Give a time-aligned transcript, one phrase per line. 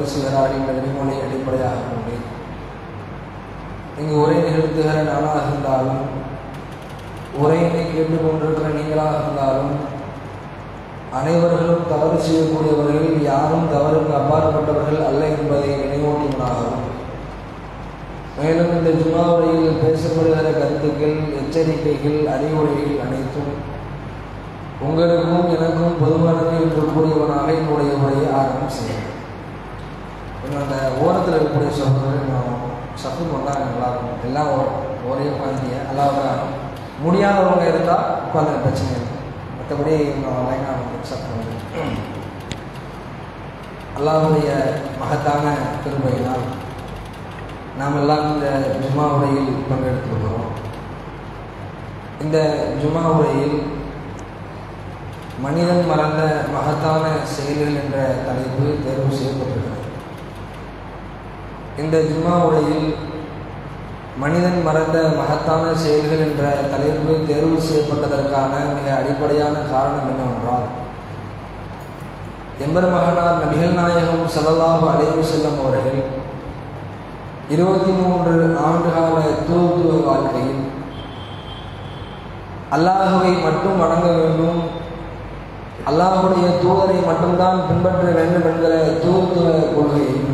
[0.00, 2.14] பகலிலும் தவறு என்ற அடிப்படையாக கொண்டு
[3.98, 6.04] இங்கு உரை நிகழ்த்துகிற நானாக இருந்தாலும்
[7.40, 9.74] உரையினை கேட்டுக் கொண்டிருக்கிற நீங்களாக இருந்தாலும்
[11.12, 16.86] அனைவர்களும் தவறு செய்யக்கூடியவர்கள் யாரும் தவறுக்கு அப்பாற்பட்டவர்கள் அல்ல என்பதை நினைவூட்டுவனாகவும்
[18.36, 23.52] மேலும் இந்த ஜுமாவுரையில் பேசப்படுகிற கருத்துக்கள் எச்சரிக்கைகள் அறிவுரைகள் அனைத்தும்
[24.80, 29.09] உங்களுக்கும் எனக்கும் பொதுவானது என்று கூறியவனாக என்னுடைய உரையை ஆரம்பம் செய்யும்
[30.40, 32.54] செய்கிறேன் அந்த ஓரத்தில் இருக்கக்கூடிய சகோதரர்கள் நான்
[33.02, 34.24] சப்பு பண்ணால் நல்லாயிருக்கும்.
[34.28, 34.52] எல்லாம்
[35.10, 36.16] ஒரே குழந்தைய எல்லாம்
[37.04, 39.14] முடியாதவங்க இருந்தால் உட்காந்து பிரச்சனை இல்லை.
[39.58, 41.98] மற்றபடி நான் லைனாக சப்பு பண்ணுறேன்
[43.98, 44.50] அல்லாவுடைய
[45.00, 45.44] மகத்தான
[45.84, 46.44] பெருமையினால்
[47.80, 48.46] நாம் எல்லாம் இந்த
[48.82, 50.48] ஜுமா உரையில் பங்கெடுத்துள்ளோம்
[52.24, 52.38] இந்த
[52.80, 53.58] ஜுமா உரையில்
[55.44, 56.22] மனிதன் மறந்த
[56.56, 57.04] மகத்தான
[57.34, 59.79] செயல்கள் என்ற தலைப்பு தேர்வு செய்யப்பட்டிருக்கிறது.
[61.78, 62.86] இந்த ஜும்மா உலையில்
[64.16, 70.66] மனிதன் மறந்த மகத்தான செயல்கள் என்ற தலைப்பு தேர்வு செய்யப்பட்டதற்கான மிக அடிப்படையான காரணம் என்னவென்றால்
[72.64, 76.00] எம்பெருமகனார் நபிகள் நாயகம் சல்லல்லாஹு அலைவு செல்லும் அவர்கள்
[77.50, 79.16] இருபத்தி மூன்று ஆண்டுகால
[79.46, 80.60] தூத்துவ வாழ்க்கையில்
[82.72, 84.60] அல்லாஹுவை மட்டும் வணங்க வேண்டும்
[85.86, 90.29] அல்லாஹுடைய தூதரை மட்டும்தான் பின்பற்ற வேண்டும் என்கிற தூத்துவ கொள்கையையும்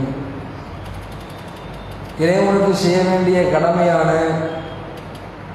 [2.25, 4.11] இறைவனுக்கு செய்ய வேண்டிய கடமையான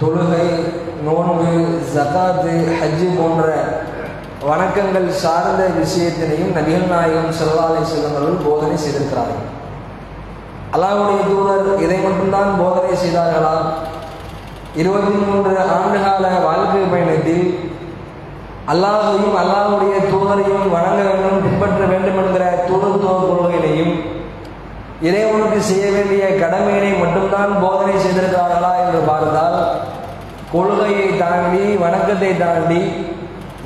[0.01, 0.45] தொழுகை
[1.05, 1.47] நோன்பு
[1.93, 3.45] ஜகாத்து ஹஜ்ஜு போன்ற
[4.49, 9.41] வணக்கங்கள் சார்ந்த விஷயத்தினையும் நபிகள் நாயகம் செல்வாலை செல்லுங்கள் போதனை செய்திருக்கிறார்கள்.
[10.75, 13.55] அல்லாஹுடைய தூதர் இதை மட்டும்தான் போதனை செய்தார்களா?
[14.81, 17.45] இருபத்தி மூன்று ஆண்டுகால வாழ்க்கை பயணத்தில்
[18.73, 23.93] அல்லாஹையும் அல்லாஹுடைய தூதரையும் வணங்க வேண்டும் பின்பற்ற வேண்டும் என்கிற தூதத்துவ கொள்கையினையும்
[25.07, 29.59] இறைவனுக்கு செய்ய வேண்டிய கடமையினை மட்டும்தான் போதனை செய்திருக்கிறார்களா என்று பார்த்தால்
[30.51, 32.81] கொள்கையை தாண்டி வணக்கத்தை தாண்டி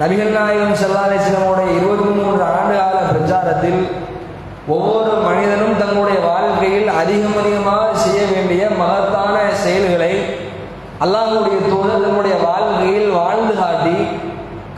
[0.01, 3.81] நபிகள் நாயகம் செல்லாலேசனமுடைய இருபத்தி மூன்று ஆண்டுகால பிரச்சாரத்தில்
[4.75, 10.13] ஒவ்வொரு மனிதனும் தங்களுடைய வாழ்க்கையில் அதிகம் அதிகமாக செய்ய வேண்டிய மகத்தான செயல்களை
[11.06, 13.97] அல்லாஹுடைய தூதர் தன்னுடைய வாழ்க்கையில் வாழ்ந்து காட்டி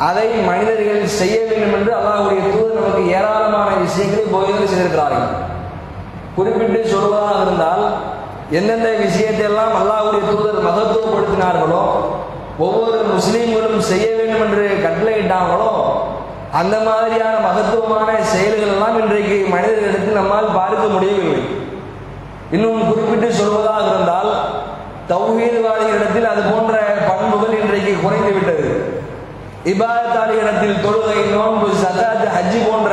[0.07, 5.29] அதை மனிதர்கள் செய்ய வேண்டும் என்று அல்லாஹுடைய தூதர் நமக்கு ஏராளமான விஷயங்களை போதனை செய்திருக்கிறார்கள்.
[6.37, 7.83] குறிப்பிட்டு சொல்வதாக இருந்தால்
[8.57, 11.83] எந்தெந்த விஷயத்தை எல்லாம் அல்லாஹுடைய தூதர் மகத்துவப்படுத்தினார்களோ
[12.65, 15.71] ஒவ்வொரு முஸ்லீம்களும் செய்ய வேண்டும் என்று கட்டளையிட்டாங்களோ
[16.59, 21.41] அந்த மாதிரியான மகத்துவமான செயல்கள் எல்லாம் இன்றைக்கு மனிதர்களிடத்தில் நம்மால் பார்க்க முடியவில்லை.
[22.51, 24.31] இன்னும் குறிப்பிட்டு சொல்வதாக இருந்தால்
[25.11, 26.75] தௌஹீதுவாதிகளிடத்தில் அது போன்ற
[27.09, 28.69] பண்புகள் இன்றைக்கு குறைந்து விட்டது
[29.71, 32.91] இபாதத்தாளிகளிடத்தில் தொழுகை நோன்பு சதாத் ஹஜ்ஜி போன்ற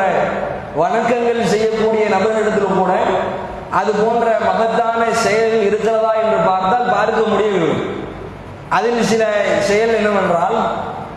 [0.80, 2.92] வணக்கங்கள் செய்யக்கூடிய நபர்களிடத்திலும் கூட
[3.80, 7.76] அது போன்ற மகத்தான செயல்கள் இருக்கிறதா என்று பார்த்தால் பார்க்க முடியவில்லை.
[8.76, 9.22] அதில் சில
[9.68, 10.56] செயல் என்னவென்றால்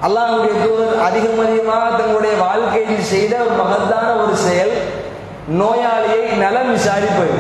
[0.08, 4.74] அல்லாஹுடைய தூதர் அதிகம் அதிகமாக தங்களுடைய வாழ்க்கையில் செய்த ஒரு மகத்தான ஒரு செயல்
[5.62, 7.38] நோயாளியை நலம் விசாரிப்பது.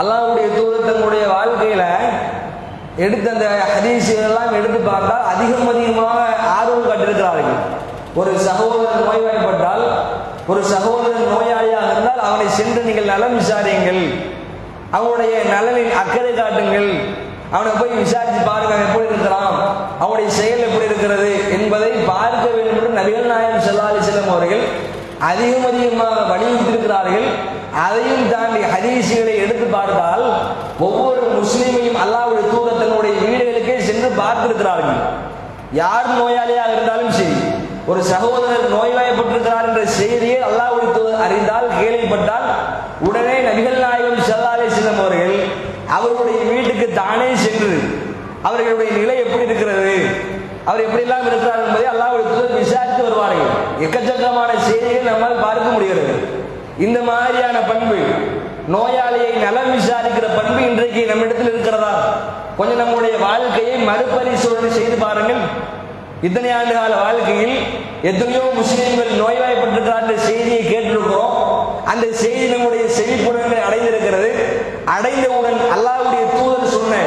[0.00, 1.84] அல்லாஹுடைய தூதர் தங்களுடைய வாழ்க்கையில
[3.04, 6.18] எடுத்த அந்த ஹதீசுகளெல்லாம் எடுத்து பார்த்தால் அதிகம் அதிகமாக
[6.58, 7.60] ஆர்வம் கட்டிருக்கிறார்கள்
[8.20, 9.84] ஒரு சகோதரர் நோய்வாய்ப்பட்டால்
[10.50, 14.02] ஒரு சகோதரன் நோயாளியாக இருந்தால் அவனை சென்று நீங்கள் நலம் விசாரியுங்கள்.
[14.98, 16.88] அவனுடைய நலனில் அக்கறை காட்டுங்கள்.
[17.54, 19.54] அவனை போய் விசாரித்து பாருங்க எப்படி இருக்கிறான்?
[20.02, 24.64] அவனுடைய செயல் எப்படி இருக்கிறது என்பதை பார்க்க வேண்டும் என்று நபிகள் நாயம் செல்லாலி செல்லம் அவர்கள்
[25.30, 27.26] அதிகம் அதிகமாக வலியுறுத்திருக்கிறார்கள்
[27.86, 30.24] அதையும் தாண்டி ஹதீசுகளை எடுத்து பார்த்தால்
[30.86, 35.00] ஒவ்வொரு முஸ்லீமையும் அல்லாவுடைய தூரத்தினுடைய தன்னுடைய வீடுகளுக்கே சென்று பார்த்திருக்கிறார்கள்.
[35.82, 37.36] யார் நோயாளியாக இருந்தாலும் சரி
[37.90, 42.48] ஒரு சகோதரர் நோய்வாய்ப்பட்டிருக்கிறார் என்ற செய்தியை அல்லாவுடைய அறிந்தால் கேள்விப்பட்டால்
[43.06, 45.38] உடனே நபிகள் நாயகம் செல்லாலே செல்லும் அவர்கள்
[45.96, 47.72] அவருடைய வீட்டுக்கு தானே சென்று
[48.48, 49.94] அவர்களுடைய நிலை எப்படி இருக்கிறது
[50.68, 52.28] அவர் எப்படியெல்லாம் இருக்கிறார் என்பதை அல்லாவுடைய
[52.62, 53.50] விசாரித்து வருவார்கள்.
[53.84, 56.14] எக்கச்சக்கமான செய்தியை நம்மால் பார்க்க முடிகிறது.
[56.86, 57.98] இந்த மாதிரியான பண்பு
[58.74, 61.94] நோயாளியை நலம் விசாரிக்கிற பண்பு இன்றைக்கு நம்மிடத்தில் இருக்கிறதா?
[62.58, 65.42] கொஞ்சம் நம்முடைய வாழ்க்கையை மறுபரிசோதனை செய்து பாருங்கள்.
[66.26, 67.54] இத்தனை ஆண்டு கால வாழ்க்கையில்
[68.08, 71.36] எத்தனையோ முஸ்லீம்கள் நோய்வாய்ப்பட்டிருக்கிறார் செய்தியை கேட்டிருக்கிறோம்.
[71.92, 74.30] அந்த செய்தி நம்முடைய செவிப்புணர்களை அடைந்திருக்கிறது.
[74.96, 76.98] அடைந்தவுடன் அல்லாவுடைய தூதர் சொன்ன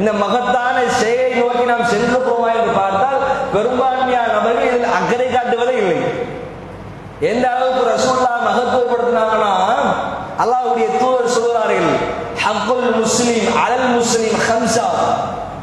[0.00, 3.22] இந்த மகத்தான செயலை நோக்கி நாம் சென்றிருக்கிறோமா என்று பார்த்தால்
[3.54, 6.00] பெரும்பான்மையான நபர்கள் இதில் அக்கறை காட்டுவதே இல்லை.
[7.32, 9.54] எந்த அளவுக்கு ரசூல்லா மகத்துவப்படுத்தினாங்கன்னா
[10.42, 11.90] அல்லாவுடைய தூதர் சொல்கிறார்கள்
[12.44, 14.88] ஹக்குல் முஸ்லீம் அலல் முஸ்லீம் ஹம்சா.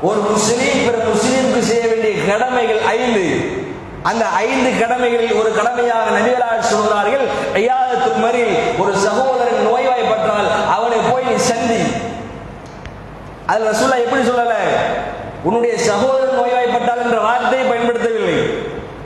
[0.07, 3.25] ஒரு முஸ்லீம் பிற முஸ்லீமுக்கு செய்ய வேண்டிய கடமைகள் ஐந்து.
[4.09, 7.25] அந்த ஐந்து கடமைகளில் ஒரு கடமையாக நபிகளார் சொல்கிறார்கள்
[7.59, 8.43] ஐயாதத்து மறி
[8.81, 11.79] ஒரு சகோதரன் நோய்வாய்ப்பட்டால் அவனை போய் நீ சந்தி.
[13.51, 14.57] அதுல சொல்ல எப்படி சொல்லல?
[15.47, 18.37] உன்னுடைய சகோதரன் நோய்வாய்ப்பட்டால் என்ற வார்த்தையை பயன்படுத்தவில்லை.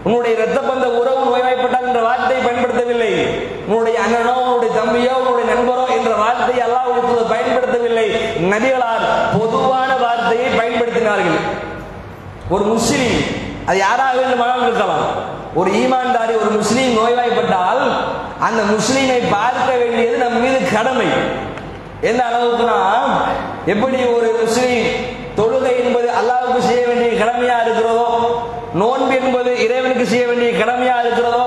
[0.07, 3.13] உன்னுடைய இரத்த பந்த உறவு நோய்வாய்ப்பட்டால் என்ற வார்த்தையை பயன்படுத்தவில்லை.
[3.69, 6.85] உன்னுடைய அண்ணனோ உன்னுடைய தம்பியோ உன்னுடைய நண்பரோ என்ற வார்த்தையை அல்லாஹ்
[7.33, 8.07] பயன்படுத்தவில்லை.
[8.53, 9.06] நபிகளார்
[12.53, 13.17] ஒரு முஸ்லீம்
[13.69, 15.07] அது யாராக வேண்டுமானால் இருக்கலாம்.
[15.59, 17.81] ஒரு ஈமான்தாரி ஒரு முஸ்லீம் நோய்வாய்ப்பட்டால்
[18.47, 21.09] அந்த முஸ்லீமை பார்க்க வேண்டியது நம் மீது கடமை.
[22.09, 22.77] எந்த அளவுக்குனா
[23.73, 24.87] எப்படி ஒரு முஸ்லீம்
[25.39, 28.07] தொழுகை என்பது அல்லாவுக்கு செய்ய வேண்டிய கடமையா இருக்கிறதோ
[28.81, 31.45] நோன்பு என்பது இறைவனுக்கு செய்ய வேண்டிய கடமையா இருக்கிறதோ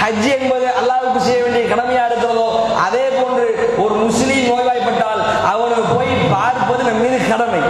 [0.00, 2.46] ஹஜ் என்பது அல்லாவுக்கு செய்ய வேண்டிய கடமையா இருக்கிறதோ
[2.86, 3.46] அதே போன்று
[3.84, 7.62] ஒரு முஸ்லீம் நோய்வாய்ப்பட்டால் அவனை போய் பார்ப்பது நம் மீது கடமை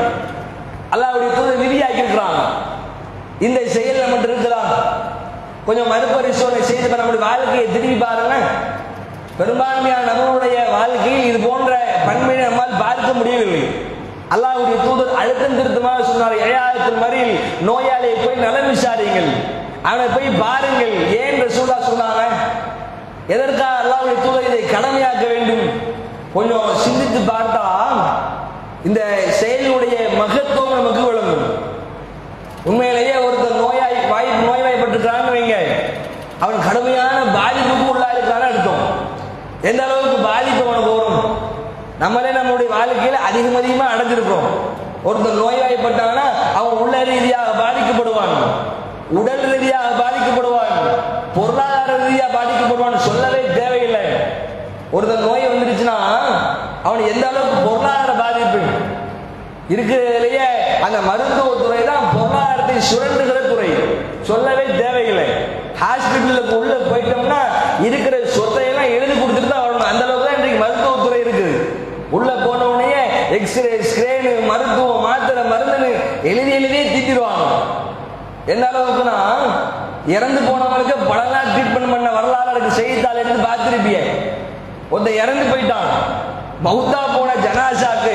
[0.95, 2.43] அல்லாஹ்வுடைய தூதர் விதியாக்கி இருக்கிறாங்க
[3.47, 4.63] இந்த செயல் நம்மகிட்ட இருக்குதா?
[5.67, 8.37] கொஞ்சம் மறுபரிசோதனை செய்து நம்முடைய வாழ்க்கையை திரும்பி பாருங்க
[9.39, 11.73] பெரும்பான்மையான நம்மளுடைய வாழ்க்கையில் இது போன்ற
[12.07, 13.61] பண்பினை நம்மால் பார்க்க முடியவில்லை.
[14.35, 17.35] அல்லாஹுடைய தூதர் அழுத்தம் திருத்தமாக சொன்னார் ஏழாயிரத்தில் மறியில்
[17.69, 19.31] நோயாளியை போய் நலம் விசாரிங்கள்
[19.89, 20.97] அவனை போய் பாருங்கள்.
[21.21, 22.25] ஏன் ரசூலா சொன்னாங்க?
[23.35, 25.65] எதற்காக அல்லாவுடைய தூதர் இதை கடமையாக்க வேண்டும்?
[26.35, 27.65] கொஞ்சம் சிந்தித்து பார்த்தா
[28.89, 29.01] இந்த
[29.41, 31.47] செயலுடைய மகத்துவம் நமக்கு விளங்கும்.
[32.69, 35.57] உண்மையிலேயே ஒருத்தர் நோயாய் வாய் நோய்வாய்ப்பட்டிருக்கிறான்னு வைங்க
[36.45, 38.83] அவன் கடுமையான பாதிப்புக்கு உள்ளாயிருக்கான்னு அர்த்தம்
[39.69, 41.23] எந்த அளவுக்கு பாதிப்பு அவனுக்கு வரும்?
[42.03, 44.49] நம்மளே நம்மளுடைய வாழ்க்கையில அதிகம் அதிகமாக அடைஞ்சிருக்கிறோம்.
[45.09, 46.27] ஒருத்தர் நோய்வாய்ப்பட்டாங்கன்னா
[46.59, 48.35] அவன் உள்ள ரீதியாக பாதிக்கப்படுவான்.
[49.19, 50.75] உடல் ரீதியாக பாதிக்கப்படுவான்.
[51.37, 54.05] பொருளாதார ரீதியாக பாதிக்கப்படுவான் சொல்லவே தேவையில்லை.
[54.93, 55.97] ஒருத்தர் நோய் வந்துருச்சுன்னா
[56.83, 58.61] அவன் எந்த அளவுக்கு பொருளாதார பாதிப்பு?
[59.75, 60.49] இருக்கிறதுலயே
[60.87, 63.71] அந்த மருத்துவ துறை தான் பொருளாதாரத்தை சுரண்டுகிற துறை.
[64.23, 65.29] சொல்லவே தேவையில்லை.
[65.83, 67.41] ஹாஸ்பிட்டலுக்கு உள்ள போயிட்டோம்னா
[67.89, 69.89] இருக்கிற சொத்தையெல்லாம் எழுதி கொடுத்துட்டு தான் வரணும்.
[69.91, 71.55] அந்த அளவுக்கு தான் இன்றைக்கு மருத்துவத்துறை இருக்குது
[72.17, 73.03] உள்ள போன உடனே
[73.37, 75.91] எக்ஸ்ரே ஸ்கிரேனு மருத்துவம் மாத்திரை மருந்துன்னு
[76.31, 77.45] எழுதி எழுதியே தீட்டிடுவாங்க
[78.53, 79.17] எந்த அளவுக்குன்னா
[80.17, 82.71] இறந்து போனவங்களுக்கு பல நாள் ட்ரீட்மெண்ட் பண்ண வரலாறு இருக்கு.
[82.79, 83.99] செய்தித்தாள் எடுத்து பார்த்துருப்பிய.
[84.93, 85.91] ஒருத்த இறந்து போயிட்டான்.
[86.67, 88.15] பௌத்தா போன ஜனாசாக்கு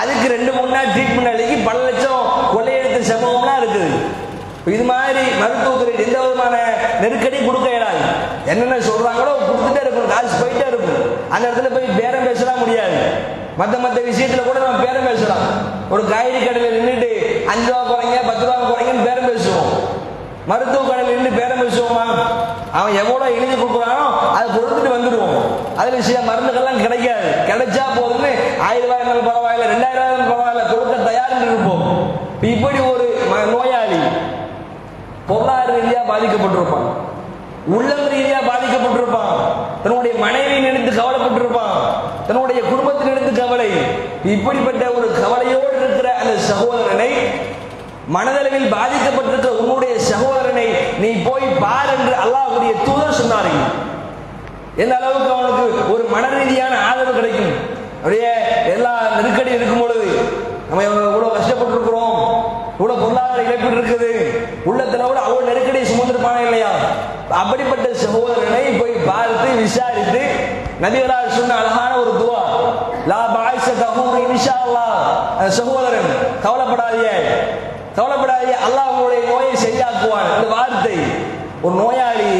[0.00, 3.88] அதுக்கு ரெண்டு மூணு நாள் ட்ரீட்மெண்ட் அழுகி பல லட்சம் கொள்ளையெடுத்த சம்பவம்லாம் இருக்குது.
[4.66, 8.00] இது மாதிரி மருத்துவத்துறை எந்த விதமான நெருக்கடி கொடுக்க இயலாது.
[8.46, 11.30] என்னென்ன சொல்றாங்களோ கொடுத்துட்டே இருக்கும் காசு போயிட்டே இருக்கும்.
[11.30, 12.96] அந்த இடத்துல போய் பேரம் பேசலாம் முடியாது.
[13.56, 15.46] மற்ற மற்ற விஷயத்துல கூட நம்ம பேரம் பேசலாம்.
[15.90, 19.70] ஒரு காய்கறி கடையில் நின்றுட்டு அஞ்சு ரூபா குறைங்க பத்து ரூபா குறைங்கன்னு பேரம் பேசுவோம்.
[20.46, 22.04] மருத்துவ கடையில் நின்று பேரம் பேசுவோமா?
[22.72, 25.76] அவன் எவ்வளவு எழுதி கொடுக்குறானோ அதை கொடுத்துட்டு வந்துடுவோம்.
[25.76, 27.28] அதுல சில மருந்துகள்லாம் கிடைக்காது.
[27.46, 32.10] கிடைச்சா போதும்னு ஆயிரம் ரூபாய் இருந்தாலும் பரவாயில்ல ரெண்டாயிரம் ரூபாய் இருந்தாலும் பரவாயில்ல கொடுக்க தயார் இருப்போம்.
[32.40, 33.50] இப்படி ஒரு ம-
[35.28, 36.88] பொருளாதார ரீதியா பாதிக்கப்பட்டிருப்பான்.
[37.76, 39.38] உள்ளம் ரீதியா பாதிக்கப்பட்டிருப்பான்.
[39.82, 41.78] தன்னுடைய மனைவி நினைத்து கவலைப்பட்டிருப்பான்.
[42.26, 43.70] தன்னுடைய குடும்பத்தில் எடுத்து கவலை.
[44.34, 47.10] இப்படிப்பட்ட ஒரு கவலையோடு இருக்கிற அந்த சகோதரனை
[48.14, 50.66] மனதளவில் பாதிக்கப்பட்டிருக்கிற உன்னுடைய சகோதரனை
[51.02, 53.62] நீ போய் பார் என்று அல்லாஹுடைய தூதர் சொன்னார்கள்
[54.82, 57.52] எந்த அளவுக்கு அவனுக்கு ஒரு மன ரீதியான ஆதரவு கிடைக்கும்?
[58.02, 58.30] அப்படியே
[58.74, 60.08] எல்லா நெருக்கடி இருக்கும் பொழுது
[60.68, 62.18] நம்ம இவ்வளவு கஷ்டப்பட்டிருக்கிறோம்.
[62.78, 64.12] இவ்வளவு பொருளாதார இழப்பீடு இருக்குது.
[64.68, 66.70] உள்ளத்துல கூட அவ்வளவு நெருக்கடி சுமந்திருப்பானே இல்லையா?
[67.42, 70.22] அப்படிப்பட்ட சகோதரனை போய் பார்த்து விசாரித்து
[70.84, 72.40] நபிகளால் சொன்ன அழகான ஒரு துவா.
[73.10, 74.96] லா பாய்ச கபூர் இன்ஷா அல்லாஹ்
[75.58, 76.10] சகோதரன்
[76.44, 77.12] கவலைப்படாதீங்க
[77.98, 80.28] கவலைப்படாதீங்க அல்லாஹ் உங்களுடைய நோயை சரியாக்குவான்.
[80.34, 80.96] இந்த வார்த்தை
[81.64, 82.30] ஒரு நோயாளி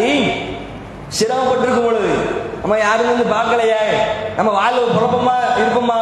[1.19, 2.13] சிரமப்பட்டிருக்கும் பொழுது
[2.63, 3.83] நம்ம யாரும் வந்து பார்க்கலையே?
[4.37, 6.01] நம்ம வாழ்வு குழப்பமா இருப்போமா?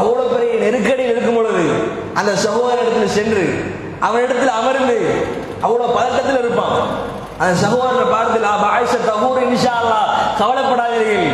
[0.00, 1.62] அவ்வளவு பெரிய நெருக்கடியில் இருக்கும் பொழுது
[2.20, 3.44] அந்த சகோதரத்தில் சென்று
[4.06, 4.96] அவரிடத்தில் அமர்ந்து
[5.64, 6.80] அவ்வளோ பதக்கத்தில் இருப்பான்.
[7.40, 8.38] அந்த சகோதரனை பார்த்து
[8.74, 10.00] ஆயிஷ தகூர் இன்ஷா அல்லா
[10.40, 11.26] கவலைப்படாதீர்கள்.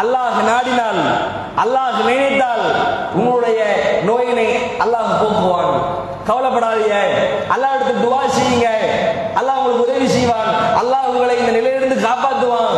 [0.00, 1.00] அல்லாஹ் நாடினால்
[1.62, 2.66] அல்லாஹ் நினைத்தால்
[3.18, 3.60] உங்களுடைய
[4.08, 4.48] நோயினை
[4.84, 5.72] அல்லாஹ் போக்குவான்.
[6.28, 6.98] கவலைப்படாதீங்க.
[7.54, 8.68] அல்லாஹ் எடுத்து துவா செய்யுங்க.
[9.38, 10.50] அல்லாஹ் உங்களுக்கு உதவி செய்வான்.
[10.80, 12.76] அல்லாஹ் உங்களை இந்த நிலையிலிருந்து காப்பாற்றுவான்.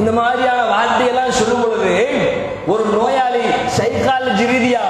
[0.00, 1.94] இந்த மாதிரியான வார்த்தையெல்லாம் சொல்லும் பொழுது
[2.72, 3.44] ஒரு நோயாளி
[3.78, 4.84] சைக்காலஜி ரீதியா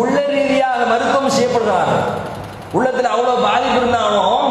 [0.00, 1.92] உள்ள ரீதியாக மருத்துவம் செய்யப்படுகிறார்
[2.76, 4.44] உள்ளத்துல அவ்வளவு பாதிப்பு இருந்தாலும்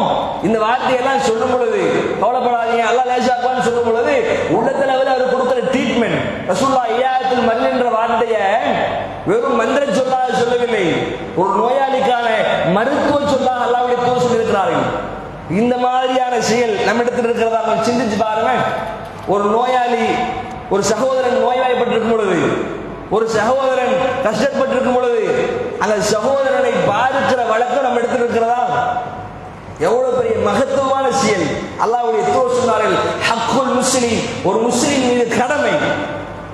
[0.46, 1.80] இந்த வார்த்தையெல்லாம் சொல்லும் பொழுது
[2.22, 4.14] கவலைப்படாதீங்க அல்லாஹ் லேசாக்குவான்னு சொல்லும் பொழுது
[4.56, 8.44] உள்ளத்துல அவர் அவர் கொடுக்கிற ட்ரீட்மெண்ட் ரசூல்லா ஐயாயிரத்தில் மண் என்ற வார்த்தையை
[9.30, 10.84] வெறும் மந்திர சொல்லாக சொல்லவில்லை.
[11.40, 12.26] ஒரு நோயாளிக்கான
[12.76, 14.84] மருத்துவ சொல்லாக அல்லாவுடைய தூர் சொல்லியிருக்கிறார்கள்.
[15.60, 18.52] இந்த மாதிரியான செயல் நம்ம இடத்துல இருக்கிறதா நம்ம சிந்திச்சு பாருங்க
[19.34, 20.06] ஒரு நோயாளி
[20.74, 22.38] ஒரு சகோதரன் நோய்வாய்ப்பட்டிருக்கும் பொழுது
[23.16, 23.94] ஒரு சகோதரன்
[24.26, 25.22] கஷ்டப்பட்டிருக்கும் பொழுது
[25.78, 28.62] அந்த சகோதரனை பாதிக்கிற வழக்கம் நம்ம இடத்துல இருக்கிறதா
[29.78, 31.46] எவ்வளவு பெரிய மகத்துவமான செயல்.
[31.84, 32.96] அல்லாவுடைய தூர் சொன்னார்கள்
[33.28, 34.20] ஹக்குல் முஸ்லிம்.
[34.44, 35.74] ஒரு முஸ்லிம் மீது கடமை.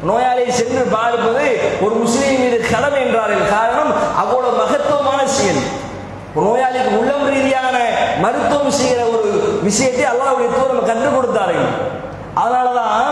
[0.09, 1.47] நோயாளியை சென்று பாதிப்பது
[1.81, 3.49] ஒரு முஸ்லிம் மீது கடமை என்றார்கள்.
[3.49, 5.62] காரணம் அவ்வளவு மகத்துவமான செயல்.
[6.37, 7.76] நோயாளிக்கு உள்ளம் ரீதியான
[8.21, 9.31] மருத்துவம் செய்கிற ஒரு
[9.62, 11.69] விஷயத்தை அல்லாவுடைய தூர் நம்ம கற்றுக் கொடுத்தார்கள்.
[12.43, 13.09] அதனாலதான்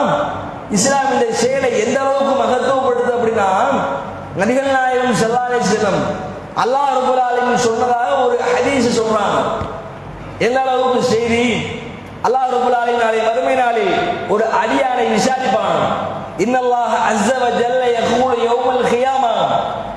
[0.71, 3.51] இஸ்லாம் இந்த செயலை எந்த அளவுக்கு மகத்துவப்படுத்து அப்படின்னா
[4.39, 6.03] நபிகள் நாயகம் செல்லாலே செல்லம்
[6.63, 9.37] அல்லாஹ் ரபுல் ஆலமின் சொன்னதாக ஒரு ஹதீஸ் சொல்றாங்க.
[10.47, 11.45] எந்த அளவுக்கு செய்தி?
[12.27, 13.95] அல்லாஹ் ரபுல் ஆலமின் நாளை மறுமை நாளில்
[14.33, 15.79] ஒரு அடியானை விசாரிப்பான்.
[16.45, 19.35] இன்னல்லாஹ் அஸ்ஸவ ஜல்ல யகூலு யௌமல் கியாமா.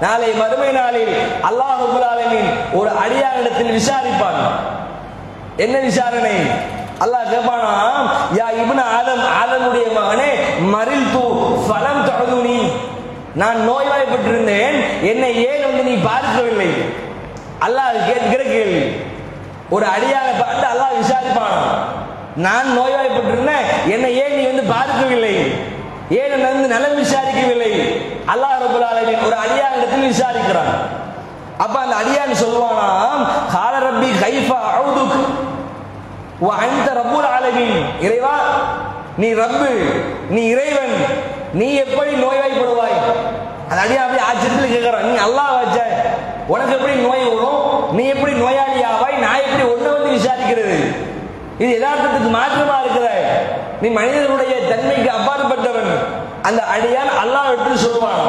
[0.06, 1.14] நாளை மறுமை நாளில்
[1.50, 2.50] அல்லாஹ் ரபுல் ஆலமின்
[2.80, 4.42] ஒரு அடியானிடத்தில் விசாரிப்பான்.
[5.64, 6.38] என்ன விசாரணை?
[7.04, 7.72] அல்லாஹ் கேட்பானா
[8.40, 10.32] யா இப்னு ஆதம் ஆதமுடைய மகனே
[10.74, 11.24] மரில் தூ
[11.68, 12.60] ஃபலம் தகுதுனி
[13.36, 14.76] நான் நோய்வாய்ப்பட்டிருந்தேன்.
[15.02, 16.70] என்னை ஏன் வந்து நீ பார்க்கவில்லை?
[17.62, 18.96] அல்லாஹ் கேட்கிற கேள்வி
[19.70, 21.62] ஒரு அடியாக பார்த்து அல்லாஹ் விசாரிப்பானா.
[22.36, 23.90] நான் நோய்வாய்ப்பட்டிருந்தேன்.
[23.90, 25.36] என்னை ஏன் நீ வந்து பார்க்கவில்லை?
[26.10, 27.72] ஏன் என்னை வந்து நலம் விசாரிக்கவில்லை?
[28.28, 30.74] அல்லாஹ் ரபுல் ஆலமின் ஒரு அடியாரிடத்தில் விசாரிக்கிறான்.
[31.58, 35.18] அப்ப அந்த அடியான் சொல்லுவானாம் கால ரப்பி கைஃபா அவுதுக்.
[36.58, 38.02] அந்த ரப்புல் ஆலமின்.
[38.02, 38.36] இறைவா
[39.18, 39.70] நீ ரப்பு
[40.30, 40.96] நீ இறைவன்.
[41.60, 42.98] நீ எப்படி நோய்வாய்ப்படுவாய்?
[43.70, 45.78] அந்த அடியா அப்படியே ஆச்சரியத்தில் கேட்கிறான் நீ அல்லாஹ் வச்ச.
[46.54, 47.94] உனக்கு எப்படி நோய் வரும்?
[47.98, 49.18] நீ எப்படி நோயாளி ஆவாய்?
[49.26, 50.78] நான் எப்படி ஒன்று வந்து விசாரிக்கிறது?
[51.62, 53.08] இது யதார்த்தத்துக்கு மாற்றமா இருக்கிற.
[53.82, 55.92] நீ மனிதனுடைய தன்மைக்கு அப்பாற்பட்டவன்.
[56.48, 58.26] அந்த அடியான் அல்லாஹ் எடுத்து சொல்லுவான்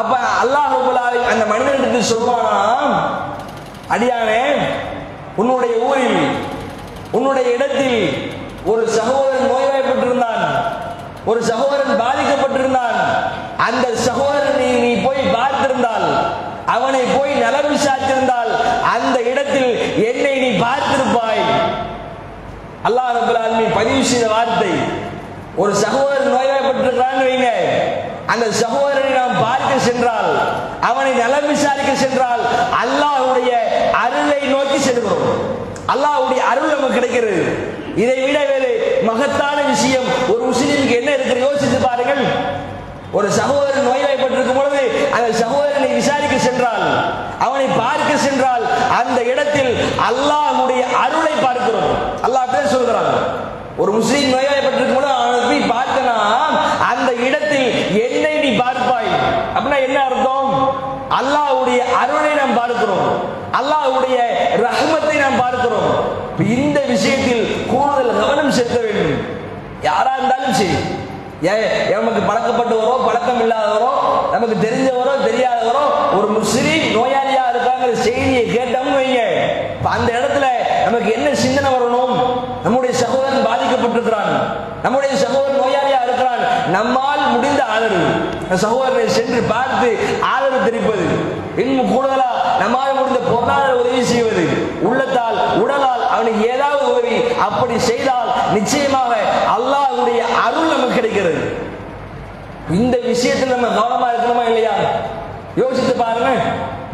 [0.00, 0.12] அப்ப
[0.42, 2.94] அல்லாஹ் ரபுல் ஆலமீன் அந்த மனிதனுக்கு சொல்லுவானாம்
[3.94, 4.42] அடியானே
[5.36, 6.20] உன்னுடைய ஊரில்
[7.16, 8.00] உன்னுடைய இடத்தில்
[8.70, 10.42] ஒரு சகோதரன் நோய்வாய்ப்பட்டிருந்தான்.
[11.30, 12.98] ஒரு சகோதரன் பாதிக்கப்பட்டிருந்தான்.
[13.66, 16.06] அந்த சகோதரனை நீ போய் பார்த்திருந்தால்
[16.76, 18.50] அவனை போய் நலம் விசாரித்திருந்தால்
[18.94, 19.70] அந்த இடத்தில்
[20.10, 21.44] என்னை நீ பார்த்திருப்பாய்.
[22.88, 24.72] அல்லாஹ் ரபுல் பதிவு செய்த வார்த்தை
[25.62, 27.48] ஒரு சகோதரன் நோய்வாய்ப்பட்டிருக்கிறான்னு வைங்க.
[28.32, 30.30] அந்த சகோதரனை நாம் பார்க்க சென்றால்
[30.88, 32.42] அவனை நலம் விசாரிக்க சென்றால்
[32.82, 33.52] அல்லாஹ்வுடைய
[34.04, 35.26] அருளை நோக்கி செல்கிறோம்.
[35.94, 37.42] அல்லாஹ்வுடைய அருள் நமக்கு கிடைக்கிறது.
[38.02, 38.70] இதை விட வேறு
[39.08, 40.08] மகத்தான விஷயம்.
[40.32, 42.22] ஒரு முஸ்லீமுக்கு என்ன இருக்கிற யோசித்து பாருங்கள்.
[43.18, 44.82] ஒரு சகோதரன் நோய்வாய்ப்பட்டிருக்கும் பொழுது
[45.16, 46.84] அந்த சகோதரனை விசாரிக்க சென்றால்
[47.46, 48.64] அவனை பார்க்க சென்றால்
[49.00, 49.72] அந்த இடத்தில்
[50.08, 51.90] அல்லாஹ்வுடைய அருளை பார்க்கிறோம்.
[52.26, 53.14] அல்லாஹ் அப்படியே சொல்கிறாங்க
[53.82, 56.16] ஒரு முஸ்லீம் நோய்வாய்ப்பட்டிருக்கும் பொழுது அவனை போய் பார்த்தனா
[56.90, 57.68] அந்த இடத்தில்
[58.04, 59.10] என்னை நீ பார்ப்பாய்.
[59.54, 60.37] அப்படின்னா என்ன அர்த்தம்?
[61.16, 63.06] அல்லாஹ்வுடைய அருணை நாம் பார்க்கிறோம்.
[63.58, 64.16] அல்லாவுடைய
[64.66, 65.90] ரஹ்மத்தை நாம் பார்க்கிறோம்.
[66.56, 69.22] இந்த விஷயத்தில் கூடுதல் கவனம் செலுத்த வேண்டும்.
[69.88, 70.78] யாரா இருந்தாலும் சரி.
[71.50, 73.90] ஏன் நமக்கு பழக்கப்பட்டவரோ பழக்கம் இல்லாதவரோ
[74.34, 75.84] நமக்கு தெரிஞ்சவரோ தெரியாதவரோ
[76.18, 79.20] ஒரு முஸ்லீம் நோயாளியா இருக்காங்கிற செய்தியை கேட்டோம்னு வைங்க.
[79.96, 80.46] அந்த இடத்துல
[80.86, 82.14] நமக்கு என்ன சிந்தனை வரணும்?
[82.64, 84.32] நம்முடைய சகோதரன் பாதிக்கப்பட்டிருக்கிறான்.
[84.84, 85.57] நம்முடைய சகோதரன்
[86.70, 88.08] நம்மால் முடிந்த ஆதரவு.
[88.56, 89.88] சகோதரனை சென்று பார்த்து
[90.20, 91.06] ஆதரவு தெரிவிப்பது.
[91.56, 94.44] இன்னும் கூடுதலா நம்மால் முடிந்த பொருளாதார உதவி செய்வது.
[94.82, 99.14] உள்ளத்தால் உடலால் அவனுக்கு ஏதாவது உதவி அப்படி செய்தால் நிச்சயமாக
[99.56, 101.42] அல்லாஹுடைய அருள் நமக்கு கிடைக்கிறது.
[102.70, 104.74] இந்த விஷயத்தில் நம்ம கவனமா இருக்கணுமா இல்லையா?
[105.56, 106.30] யோசித்து பாருங்க.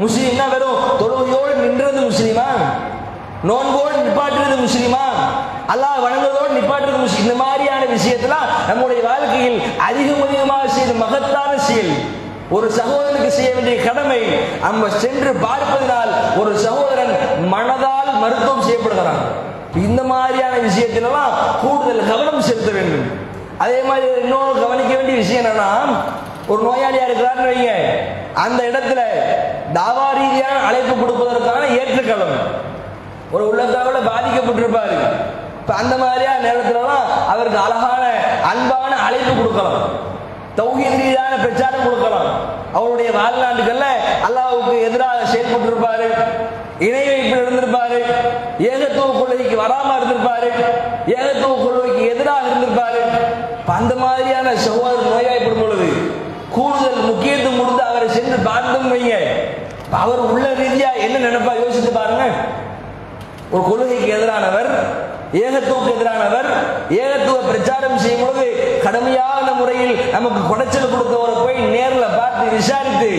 [0.00, 2.48] முஸ்லீம்னா வெறும் தொழுகையோடு நின்றது முஸ்லீமா?
[3.42, 5.04] நோன்போடு நிப்பாட்டுறது முஸ்லீமா?
[5.72, 11.92] அல்லாஹ் வணங்குவதோடு நிப்பாட்டுறது இந்த மாதிரியான விஷயத்தெல்லாம் நம்முடைய வாழ்க்கையில் அதிகம் அதிகமாக செய்த மகத்தான செயல்.
[12.56, 14.18] ஒரு சகோதரனுக்கு செய்ய வேண்டிய கடமை
[14.64, 17.14] நம்ம சென்று பார்ப்பதனால் ஒரு சகோதரன்
[17.54, 19.22] மனதால் மருத்துவம் செய்யப்படுகிறான்.
[19.86, 23.06] இந்த மாதிரியான விஷயத்திலெல்லாம் கூடுதல் கவனம் செலுத்த வேண்டும்.
[23.64, 25.70] அதே மாதிரி இன்னொரு கவனிக்க வேண்டிய விஷயம் என்னன்னா
[26.52, 27.70] ஒரு நோயாளியா இருக்கிறான்னு வைங்க
[28.44, 29.00] அந்த இடத்துல
[29.78, 32.36] தாவா ரீதியான அழைப்பு கொடுப்பதற்கான ஏற்றுக்களம்
[33.34, 34.98] ஒரு உள்ளத்தாவோட பாதிக்கப்பட்டிருப்பாரு.
[35.64, 38.02] இப்போ அந்த மாதிரியான நேரத்துலலாம் அவருக்கு அழகான
[38.50, 39.84] அன்பான அழைப்பு கொடுக்கலாம்.
[40.56, 42.28] தௌஹீத் ரீதியான பிரச்சாரம் கொடுக்கலாம்.
[42.72, 43.86] அவருடைய வாழ்நாட்டுகள்ல
[44.26, 46.08] அல்லாவுக்கு எதிராக செயல்பட்டிருப்பாரு.
[46.78, 48.00] இணை வைப்பில் இருந்திருப்பாரு.
[48.58, 50.50] ஏகத்துவ கொள்கைக்கு வராம இருந்திருப்பாரு.
[51.06, 53.00] ஏகத்துவ கொள்கைக்கு எதிராக இருந்திருப்பாரு.
[53.66, 55.88] அந்த மாதிரியான செவ்வாறு நோயாய்ப்படும் பொழுது
[56.50, 59.14] கூடுதல் முக்கியத்துவம் கொடுத்து அவரை சென்று பார்த்தும் வைங்க.
[59.90, 61.52] அவர் உள்ள ரீதியா என்ன நினைப்பா?
[61.64, 62.24] யோசித்து பாருங்க.
[63.50, 64.70] ஒரு கொள்கைக்கு எதிரானவர்
[65.40, 66.48] ஏகத்துவக்கு எதிரானவர்
[66.98, 68.46] ஏகத்துவ பிரச்சாரம் செய்யும் பொழுது
[68.84, 73.10] கடுமையான முறையில் நமக்கு குடைச்சல் கொடுத்தவரை போய் நேரில் பார்த்து விசாரித்து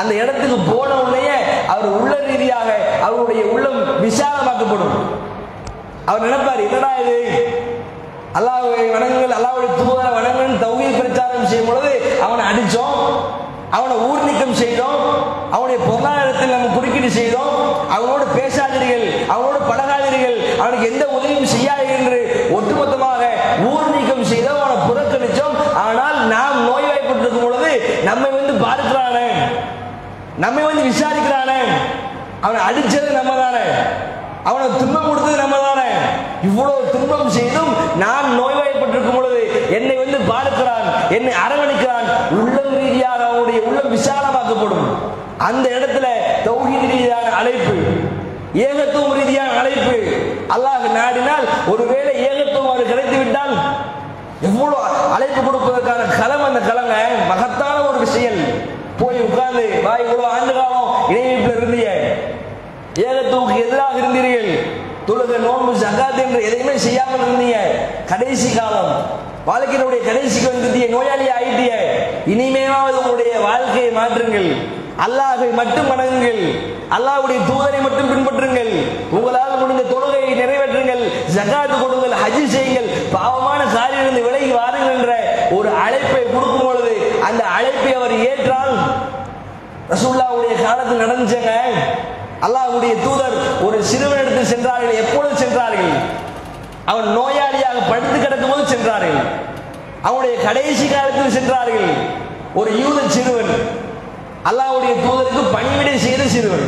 [0.00, 1.36] அந்த இடத்துக்கு போன உடனே
[1.72, 2.68] அவர் உள்ள ரீதியாக
[3.06, 4.96] அவருடைய உள்ளம் விசாலமாக்கப்படும்.
[6.06, 7.16] அவர் நினைப்பார் என்னடா இது?
[8.38, 11.92] அல்லாஹ்வை வணங்குங்கள் அல்லாவுடைய தூதர வணங்குங்கள் தௌஹீத் பிரச்சாரம் செய்யும் பொழுது
[12.24, 12.98] அவனை அடிச்சோம்
[13.76, 15.00] அவனை ஊர் நீக்கம் செய்தோம்
[15.52, 17.54] அவனுடைய பொருளாதாரத்தில் நம்ம குறுக்கீடு செய்தோம்
[17.94, 18.56] அவனோடு பேச
[19.32, 22.18] அவனோடு பழகாதீர்கள் அவனுக்கு எந்த உதவியும் செய்யாதீர்கள் என்று
[22.56, 23.22] ஒட்டுமொத்தமாக
[23.70, 27.70] ஊர் நீக்கம் செய்தோம் அவனை புறக்கணிச்சோம் ஆனால் நாம் நோய்வாய்ப்பட்டிருக்கும் பொழுது
[28.08, 29.26] நம்மை வந்து பார்க்கிறானே
[30.44, 31.60] நம்மை வந்து விசாரிக்கிறானே.
[32.44, 33.64] அவனை அடிச்சது நம்ம தானே
[34.48, 35.86] அவனை துன்பம் கொடுத்தது நம்ம தானே
[36.48, 37.70] இவ்வளவு துன்பம் செய்தும்
[38.02, 39.40] நான் நோய்வாய்ப்பட்டிருக்கும் பொழுது
[39.76, 40.86] என்னை வந்து பாடுக்கிறான்
[41.16, 42.08] என்னை அரவணைக்கிறான்.
[42.38, 44.88] உள்ளம் ரீதியாக அவனுடைய உள்ளம் விசாலமாக்கப்படும்.
[45.48, 46.06] அந்த இடத்துல
[46.46, 47.76] தௌஹீத் ரீதியான அழைப்பு
[48.66, 49.96] ஏகத்துவம் ரீதியான அழைப்பு.
[50.54, 53.54] அல்லாஹ் நாடினால் ஒருவேளை ஏகத்துவம் அவர் கிடைத்து விட்டால்
[54.48, 54.76] எவ்வளவு
[55.16, 55.80] அழைப்பு கொடுப்பது
[56.20, 56.94] களம் அந்த களங்க
[57.32, 58.40] மகத்தான ஒரு செயல்
[59.00, 61.90] போய் உட்கார்ந்து வா இவ்வளவு ஆண்டு காலம் இணைப்பில் இருந்தீங்க
[63.62, 64.48] எல்லாம் இருந்தீர்கள்.
[65.08, 67.58] தொழுக நோன்பு ஜகாத் என்று எதையுமே செய்யாமல் இருந்தீங்க.
[68.10, 68.92] கடைசி காலம்
[69.48, 71.72] வாழ்க்கையினுடைய கடைசிக்கு வந்துட்டிய நோயாளி ஆயிட்டிய
[72.32, 74.48] இனிமேலாவது உங்களுடைய வாழ்க்கையை மாற்றுங்கள்.
[75.06, 76.42] அல்லாஹை மட்டும் வணங்குங்கள்.
[76.96, 78.72] அல்லாஹ்வுடைய தூதரை மட்டும் பின்பற்றுங்கள்.
[79.10, 81.02] உங்களால் முடிந்த தொழுகையை நிறைவேற்றுங்கள்.
[81.36, 82.88] ஜகாத்து கொடுங்கள் ஹஜ் செய்யுங்கள்.
[83.16, 85.12] பாவமான காரியிலிருந்து விலகி வாருங்கள் என்ற
[85.56, 86.94] ஒரு அழைப்பை கொடுக்கும் பொழுது
[87.28, 88.74] அந்த அழைப்பை அவர் ஏற்றால்
[89.92, 91.52] ரசூல்லாவுடைய காலத்தில் நடந்துச்சங்க.
[92.44, 95.00] அல்லாஹ்வுடைய தூதர் ஒரு சிறுவனிடத்தில் சென்றார்கள்.
[95.02, 95.90] எப்பொழுது சென்றார்கள்?
[96.90, 99.18] அவன் நோயாளியாக படுத்து கிடக்கும் போது சென்றார்கள்.
[100.02, 101.86] அவனுடைய கடைசி காலத்தில் சென்றார்கள்.
[102.54, 103.52] ஒரு யூத சிறுவன்.
[104.48, 106.66] அல்லாஹ்வுடைய தூதருக்கு பணிவிடை செய்த சிறுவன்.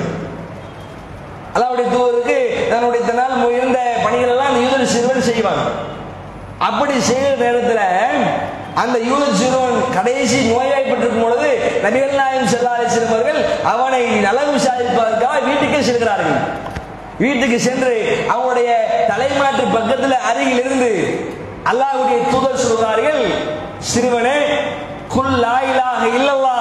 [1.56, 2.38] அல்லாவுடைய தூதருக்கு
[2.70, 5.62] தன்னுடைய தன்னால் முயன்ற பணிகள் எல்லாம் அந்த யூத சிறுவன் செய்வான்.
[6.68, 7.84] அப்படி செய்கிற நேரத்தில்
[8.82, 11.50] அந்த யூத சிறுவன் கடைசி நோய்வாய்ப்பட்டிருக்கும் பொழுது
[11.84, 13.38] நபிகள் நாயம் செல்லாலை சிறுவர்கள்
[13.72, 16.40] அவனை நலம் விசாரிப்பதற்காக வீட்டுக்கே செல்கிறார்கள்.
[17.22, 17.94] வீட்டுக்கு சென்று
[18.34, 18.70] அவனுடைய
[19.10, 20.90] தலைமாட்டு பக்கத்தில் அருகில் இருந்து
[21.70, 23.22] அல்லாஹுடைய தூதர் சொல்கிறார்கள்
[23.92, 24.36] சிறுவனே
[25.14, 26.58] குல் லாயிலாக இல்லல்லா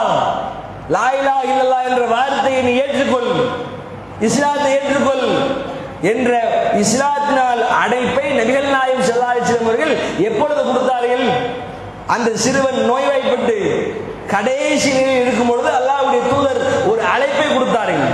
[0.95, 3.29] லாயிலா இல்லல்லா என்ற வார்த்தையை நீ ஏற்றுக்கொள்.
[4.27, 5.25] இஸ்லாத்தை ஏற்றுக்கொள்.
[6.11, 6.31] என்ற
[6.83, 9.93] இஸ்லாத்தினால் அடைப்பை நபிகள் நாயம் செல்லாச்சிரம் அவர்கள்
[10.29, 11.25] எப்பொழுது கொடுத்தார்கள்?
[12.07, 13.57] அந்த சிறுவன் நோய்வாய்ப்பட்டு
[14.27, 18.05] கடைசி நிலையில் இருக்கும் பொழுது அல்லாவுடைய தூதர் ஒரு அழைப்பை கொடுத்தார்கள்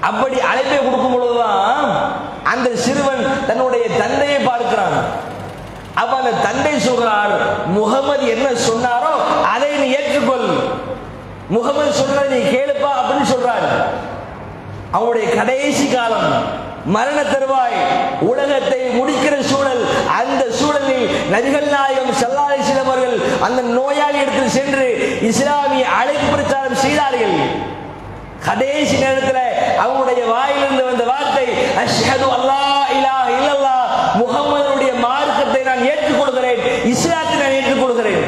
[0.00, 1.88] அப்படி அழைப்பை கொடுக்கும் பொழுதுதான்
[2.42, 4.96] அந்த சிறுவன் தன்னுடைய தந்தையை பார்க்கிறான்.
[5.94, 7.34] அப்ப அந்த தந்தை சொல்றார்
[7.66, 9.12] முகமது என்ன சொன்னாரோ
[9.54, 10.48] அதை நீ ஏற்றுக்கொள்.
[11.48, 13.66] முகமது சொல்ற நீ கேளுப்பா அப்படின்னு சொல்றார்.
[14.92, 16.30] அவனுடைய கடைசி காலம்
[16.84, 17.78] மரண தருவாய்
[18.20, 19.82] உலகத்தை முடிக்கிற சூழல்
[20.20, 20.69] அந்த சூழல்
[21.32, 23.16] நபிகள் நாயகம் செல்லாலை அவர்கள்
[23.46, 24.86] அந்த நோயாளி இடத்தில் சென்று
[25.30, 27.34] இஸ்லாமிய அழைப்பு பிரச்சாரம் செய்தார்கள்.
[28.46, 29.42] கடைசி நேரத்தில்
[29.82, 31.46] அவங்களுடைய வாயிலிருந்து வந்த வார்த்தை
[31.82, 33.90] அஷ்ஹது அல்லாஹ் இலாஹ இல்லல்லாஹ்
[34.20, 36.62] முகம்மதுடைய மார்க்கத்தை நான் ஏற்றுக்கொள்கிறேன்
[36.92, 38.24] இஸ்லாத்தை நான் ஏற்றுக்கொள்கிறேன்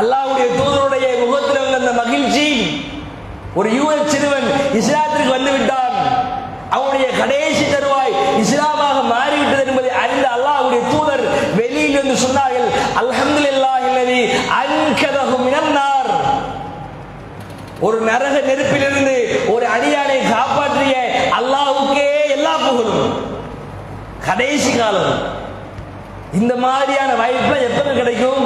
[0.00, 2.46] அல்லாஹ்வுடைய தூதருடைய முகத்தில் வந்த அந்த மகிழ்ச்சி
[3.60, 4.48] ஒரு யூஎஸ் சிறுவன்
[4.80, 5.96] இஸ்லாத்திற்கு வந்து விட்டான்.
[6.76, 11.11] அவனுடைய கடைசி தருவாய் இஸ்லாமாக மாறிவிட்டது என்பதை அறிந்த அல்லாஹ்வுடைய தூதர்
[12.02, 12.68] வெளியில் சொன்னார்கள்.
[13.00, 14.20] அல்ஹம்துலில்லாஹி இல்லாஹில்லதி
[14.60, 16.10] அன்கதஹு மினன்னார்.
[17.86, 19.16] ஒரு நரக நெருப்பிலிருந்து
[19.52, 20.94] ஒரு அடியானை காப்பாற்றிய
[21.38, 23.06] அல்லாஹ்வுக்கே எல்லா புகழும்.
[24.26, 25.14] கடைசி காலம்.
[26.40, 28.44] இந்த மாதிரியான வாய்ப்பு எப்ப கிடைக்கும்?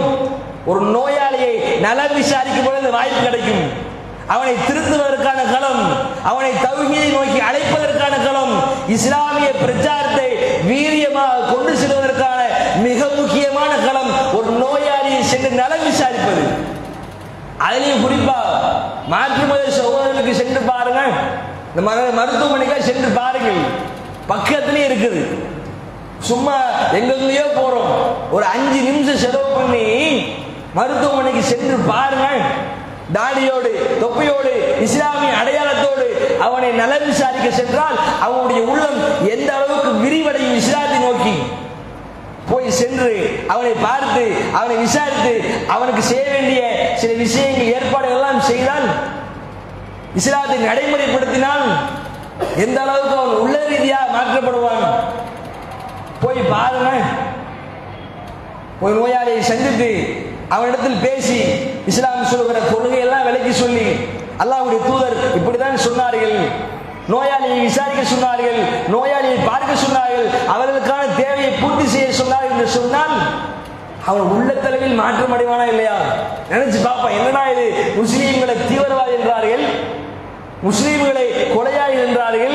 [0.70, 1.52] ஒரு நோயாளியை
[1.86, 3.64] நலம் விசாரிக்கும் பொழுது வாய்ப்பு கிடைக்கும்.
[4.34, 5.82] அவனை திருத்துவதற்கான களம்
[6.30, 8.54] அவனை தகுதியை நோக்கி அழைப்பதற்கான களம்
[8.96, 10.28] இஸ்லாமிய பிரச்சாரத்தை
[10.70, 12.05] வீரியமாக கொண்டு செல்வதற்கு
[12.86, 14.36] மிக முக்கியமான களம்.
[14.36, 16.44] ஒரு நோயாளியை சென்று நலம் விசாரிப்பது.
[17.58, 18.34] அதுலயும் குறிப்பா
[19.06, 21.00] மாற்று மத சகோதரர்களுக்கு சென்று பாருங்க.
[21.76, 23.56] இந்த மரு- மருத்துவமனைக்கா சென்று பாருங்கள்.
[24.26, 25.26] பக்கத்திலே இருக்குது.
[26.20, 26.60] சும்மா
[26.92, 28.14] எங்கெங்கயோ போறோம்.
[28.30, 30.24] ஒரு அஞ்சு நிமிஷம் செலவு பண்ணி
[30.74, 32.40] மருத்துவமனைக்கு சென்று பாருங்கள்
[33.14, 33.70] தாடியோடு
[34.00, 41.42] தொப்பையோடு இஸ்லாமிய அடையாளத்தோடு அவனை நலம் விசாரிக்க சென்றால் அவனுடைய உள்ளம் எந்த அளவுக்கு விரிவடையும் இஸ்லாத்தை நோக்கி.
[42.50, 43.12] போய் சென்று
[43.52, 44.24] அவனை பார்த்து
[44.58, 45.32] அவனை விசாரித்து
[45.74, 46.60] அவனுக்கு செய்ய வேண்டிய
[47.02, 48.86] சில விஷயங்கள் ஏற்பாடுகள் எல்லாம் செய்தால்
[50.20, 51.64] இஸ்லாத்தை நடைமுறைப்படுத்தினால்
[52.64, 54.84] எந்த அளவுக்கு அவன் உள்ள ரீதியாக மாற்றப்படுவான்?
[56.22, 56.90] போய் பாருங்க.
[58.80, 59.90] போய் நோயாளியை சந்தித்து
[60.54, 61.38] அவனிடத்தில் பேசி
[61.90, 63.86] இஸ்லாம் சொல்லுகிற கொள்கையெல்லாம் விலக்கி சொல்லி
[64.42, 66.36] அல்லாஹ்வுடைய தூதர் இப்படிதான் சொன்னார்கள்.
[67.08, 73.14] நோயாளியை விசாரிக்க சொன்னார்கள் நோயாளியை பார்க்க சொன்னார்கள் அவர்களுக்கான தேவையை பூர்த்தி செய்ய சொன்னார்கள் என்று சொன்னால்
[74.06, 75.94] அவன் உள்ளத்தளவில் மாற்றம் அடைவானா இல்லையா?
[76.50, 77.64] நினைச்சு பாப்பா என்னடா இது?
[77.96, 79.64] முஸ்லீம்களை தீவிரவாதி என்றார்கள்
[80.62, 82.54] முஸ்லீம்களை கொலையாளி என்றார்கள்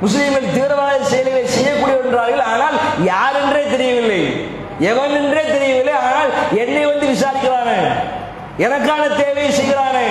[0.00, 4.20] முஸ்லீம்கள் தீவிரவாத செயல்களை செய்யக்கூடிய என்றார்கள் ஆனால் யார் என்றே தெரியவில்லை.
[4.90, 7.78] எவன் என்றே தெரியவில்லை ஆனால் என்னை வந்து விசாரிக்கிறானே
[8.58, 10.06] எனக்கான தேவையை செய்கிறானே.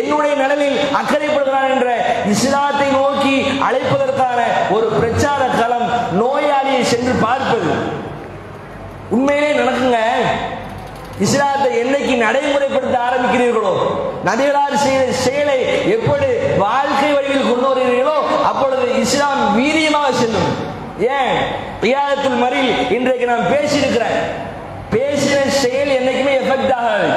[0.00, 1.88] என்னுடைய நலனில் அக்கறைப்படுகிறான் என்ற
[2.34, 3.34] இஸ்லாத்தை நோக்கி
[3.68, 5.88] அழைப்பதற்கான ஒரு பிரச்சார களம்
[6.20, 7.70] நோயாளியை சென்று பார்ப்பது.
[9.10, 9.98] உண்மையிலே நடக்குங்க.
[11.24, 13.74] இஸ்லாத்தை என்னைக்கு நடைமுறைப்படுத்த ஆரம்பிக்கிறீர்களோ
[14.28, 15.58] நபிகளார் செய்த செயலை
[15.96, 16.28] எப்படி
[16.64, 18.16] வாழ்க்கை வழியில் கொண்டு வருகிறீர்களோ
[18.50, 20.50] அப்பொழுது இஸ்லாம் வீரியமாக செல்லும்.
[21.18, 21.36] ஏன்?
[21.84, 24.18] ரியாதத்துல் மறில் இன்றைக்கு நான் பேசியிருக்கிறேன்.
[24.94, 27.08] பேசின செயல் என்னைக்குமே எஃபெக்ட் ஆகாது.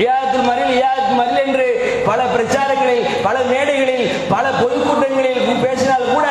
[0.00, 1.66] ரியாதத்துல் மறில் ரியாதத்துல் மறில் என்று
[2.08, 6.26] பல பிரச்சாரங்களில் பல மேடைகளில் பல பொதுக்கூட்டங்களில் பேசினால் கூட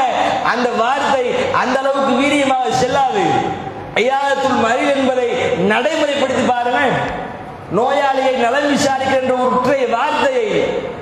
[0.54, 1.26] அந்த வார்த்தை
[1.62, 3.24] அந்த அளவுக்கு வீரியமாக செல்லாது.
[4.02, 5.28] ஐயாத்துல் மறில் என்பதை
[5.74, 6.82] நடைமுறைப்படுத்தி பாருங்க
[7.78, 10.48] நோயாளியை நலன் விசாரிக்கின்ற ஒற்றை வார்த்தையை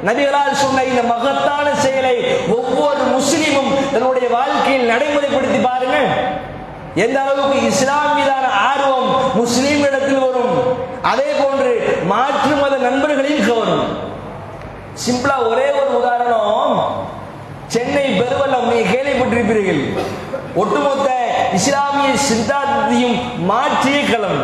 [0.08, 2.16] நபிகளால் சொன்ன இந்த மகத்தான செயலை
[2.58, 5.98] ஒவ்வொரு முஸ்லீமும் தன்னுடைய வாழ்க்கையில் நடைமுறைப்படுத்தி பாருங்க
[6.96, 10.58] எந்த அளவுக்கு இஸ்லாம் மீதான ஆர்வம் முஸ்லீம் இடத்தில் வரும்?
[11.02, 11.72] அதே போன்று
[12.12, 13.88] மாற்று மத நண்பர்களையும் கவரும்
[15.04, 16.80] சிம்பிளா ஒரே ஒரு உதாரணம்.
[17.68, 19.82] சென்னை பெருவல்லம் நீங்க கேள்விப்பட்டிருப்பீர்கள்.
[20.56, 21.10] ஒட்டுமொத்த
[21.54, 23.18] இஸ்லாமிய சித்தாந்தத்தையும்
[23.52, 24.44] மாற்றிய களம்.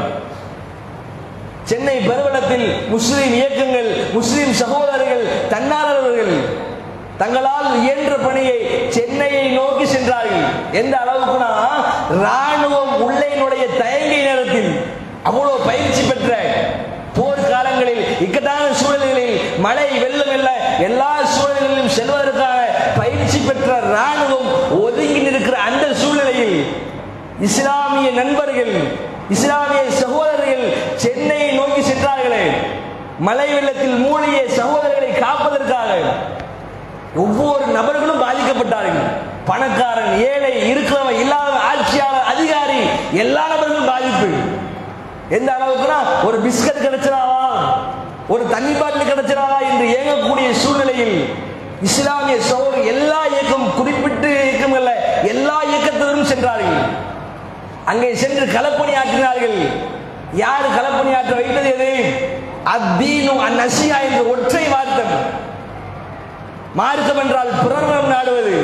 [1.63, 6.33] சென்னை பெருவளத்தில் முஸ்லிம் இயக்கங்கள் முஸ்லிம் சகோதரர்கள் தன்னாளர்கள்
[7.21, 8.57] தங்களால் இயன்ற பணியை
[8.95, 10.45] சென்னையை நோக்கி சென்றார்கள்.
[10.81, 11.51] எந்த அளவுக்குனா
[12.25, 13.27] ராணுவம் உள்ளே
[13.81, 14.71] தயங்கை நேரத்தில்
[15.29, 16.31] அவ்வளவு பயிற்சி பெற்ற
[17.17, 20.49] போர்க்காலங்களில் இக்கட்டான சூழல்களில் மழை வெள்ளம் வெள்ள
[20.87, 22.59] எல்லா சூழல்களிலும் செல்வதற்காக
[22.99, 24.49] பயிற்சி பெற்ற ராணுவம்
[24.83, 26.57] ஒதுங்கி நிற்கிற அந்த சூழ்நிலையில்
[27.47, 28.73] இஸ்லாமிய நண்பர்கள்
[29.35, 30.65] இஸ்லாமிய சகோதரர்கள்
[31.03, 32.43] சென்னையை நோக்கி சென்றார்களே.
[33.27, 35.91] மழை வெள்ளத்தில் மூழ்கிய சகோதரர்களை காப்பதற்காக
[37.17, 39.01] ஒவ்வொரு நபர்களும் பாதிக்கப்பட்டார்கள்.
[39.49, 42.81] பணக்காரன் ஏழை இருக்கிறவன் இல்லாத ஆட்சியாளர் அதிகாரி
[43.23, 44.29] எல்லா நபர்களும் பாதிப்பு.
[45.37, 47.41] எந்த அளவுக்குனா ஒரு பிஸ்கட் கிடைச்சிடாவா
[48.33, 51.15] ஒரு தண்ணி பாட்டில் கிடைச்சிடாவா என்று இயங்கக்கூடிய சூழ்நிலையில்
[51.87, 54.93] இஸ்லாமிய சகோதரர் எல்லா இயக்கம் குறிப்பிட்டு இயக்கங்கள்ல
[55.33, 56.79] எல்லா இயக்கத்தினரும் சென்றார்கள்.
[57.91, 59.57] அங்கே சென்று களப்பணி ஆற்றினார்கள்
[60.45, 61.91] யார் களப்பணி ஆற்ற வைத்தது எது?
[62.73, 65.05] அத்தீனும் அந்நசியா என்ற ஒற்றை வார்த்தை.
[66.75, 68.55] மார்க்கம் என்றால் பிறரிடம் நாடுவது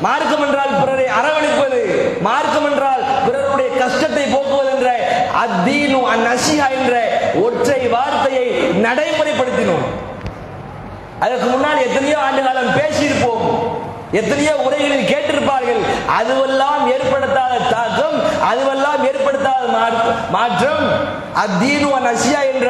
[0.00, 1.80] மார்க்கம் என்றால் பிறரை அரவணைப்பது
[2.20, 4.90] மார்க்கம் என்றால் பிறருடைய கஷ்டத்தை போக்குவது என்ற
[5.42, 6.94] அத்தீனு அந்நசியா என்ற
[7.42, 8.46] ஒற்றை வார்த்தையை
[8.86, 9.86] நடைமுறைப்படுத்தினோம்.
[11.24, 13.44] அதற்கு முன்னால் எத்தனையோ ஆண்டு காலம் பேசியிருப்போம்.
[14.20, 15.82] எத்தனையோ உரைகளில் கேட்டிருப்பார்கள்.
[16.18, 18.16] அதுவெல்லாம் ஏற்படுத்தாத தாக்கம்
[18.50, 19.64] அதுவெல்லாம் ஏற்படுத்தாத
[20.36, 20.86] மாற்றம்.
[21.42, 22.68] அத்தீனு நசியா என்ற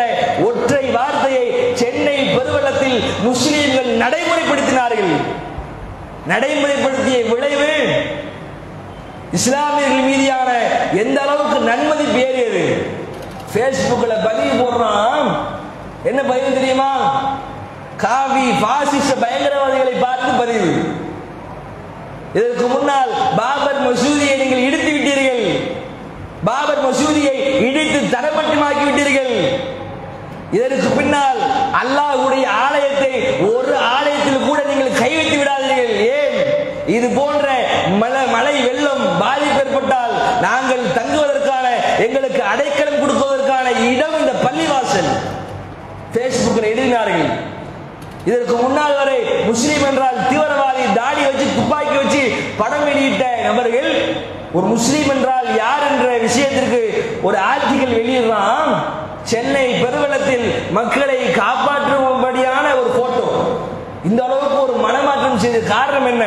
[0.48, 1.46] ஒற்றை வார்த்தையை
[1.80, 2.16] சென்னை
[2.92, 5.12] பெருவெள்ளத்தில் முஸ்லீம்கள் நடைமுறைப்படுத்தினார்கள்.
[6.26, 7.70] நடைமுறைப்படுத்திய விளைவு
[9.38, 10.50] இஸ்லாமியர்கள் மீதியான
[11.02, 12.64] எந்த அளவுக்கு நன்மதிப்பு ஏறியது
[13.54, 15.26] பேஸ்புக்ல பதிவு போடுறான்.
[16.04, 16.90] என்ன பதிவு தெரியுமா?
[17.96, 20.72] காவி பாசிச பயங்கரவாதிகளை பார்த்து பதிவு.
[22.34, 25.44] இதற்கு முன்னால் பாபர் மசூதியை நீங்கள் இடித்து விட்டீர்கள்.
[26.44, 27.36] பாபர் மசூதியை
[27.68, 29.34] இடித்து தரமட்டமாக்கி விட்டீர்கள்.
[30.56, 31.38] இதற்கு பின்னால்
[31.80, 33.12] அல்லாஹ்வுடைய ஆலயத்தை
[33.52, 35.92] ஒரு ஆலயத்தில் கூட நீங்கள் கைவிட்டு விடாதீர்கள்.
[36.16, 36.36] ஏன்?
[36.96, 37.46] இது போன்ற
[38.00, 40.12] மழை மழை வெள்ளம் பாதிப்பு ஏற்பட்டால்
[40.46, 41.66] நாங்கள் தங்குவதற்கான
[42.06, 45.10] எங்களுக்கு அடைக்கலம் கொடுப்பதற்கான இடம் இந்த பள்ளிவாசல்.
[46.14, 47.26] பேஸ்புக்கில் எழுதினார்கள்.
[48.30, 49.18] இதற்கு முன்னால் வரை
[49.50, 52.22] முஸ்லீம் என்றால் தீவிரவாதி தாடி வச்சு துப்பாக்கி வச்சு
[52.60, 53.90] படம் வெளியிட்ட நபர்கள்
[54.56, 56.82] ஒரு முஸ்லீம் என்றால் யார் என்ற விஷயத்திற்கு
[57.26, 58.70] ஒரு ஆர்டிகல் வெளியிடுறான்?
[59.24, 63.26] சென்னை பெருவெள்ளத்தில் மக்களை காப்பாற்றும்படியான ஒரு போட்டோ
[64.04, 66.24] இந்த அளவுக்கு ஒரு மனமாற்றம் செய்த காரணம் என்ன?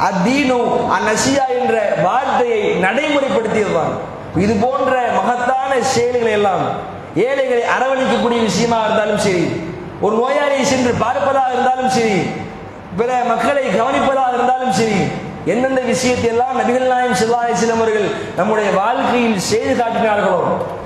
[0.00, 0.58] அத்தீனு
[0.96, 3.94] அந்நசியா என்ற வார்த்தையை நடைமுறைப்படுத்தியதுதான்.
[4.44, 6.62] இது போன்ற மகத்தான செயல்களை எல்லாம்
[7.24, 9.44] ஏழைகளை அரவணைக்கக்கூடிய விஷயமா இருந்தாலும் சரி
[10.00, 12.16] ஒரு நோயாளியை சென்று பார்ப்பதாக இருந்தாலும் சரி
[12.98, 15.00] பிற மக்களை கவனிப்பதாக இருந்தாலும் சரி
[15.52, 20.40] எந்தெந்த விஷயத்தை எல்லாம் நபிகள் நாயம் சிவாயசிலம் அவர்கள் நம்முடைய வாழ்க்கையில் செய்து காட்டினார்களோ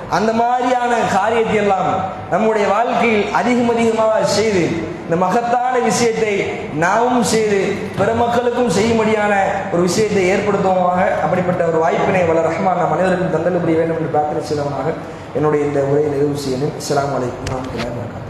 [0.09, 1.89] அந்த மாதிரியான காரியத்தை எல்லாம்
[2.31, 4.63] நம்முடைய வாழ்க்கையில் அதிகம் அதிகமாக செய்து
[5.03, 6.33] இந்த மகத்தான விஷயத்தை
[6.73, 7.59] நாமும் செய்து
[7.97, 9.33] பிற மக்களுக்கும் செய்யும்படியான
[9.71, 11.01] ஒரு விஷயத்தை ஏற்படுத்துவோமாக.
[11.23, 14.93] அப்படிப்பட்ட ஒரு வாய்ப்பினை வளர் ரஹ்மான் நம் அனைவருக்கும் தந்தலுபடி வேண்டும் என்று பிரார்த்தனை செய்தவனாக
[15.33, 16.75] என்னுடைய இந்த உரையை நிறைவு செய்யணும்.
[16.81, 18.24] அஸ்ஸலாமு அலைக்கும்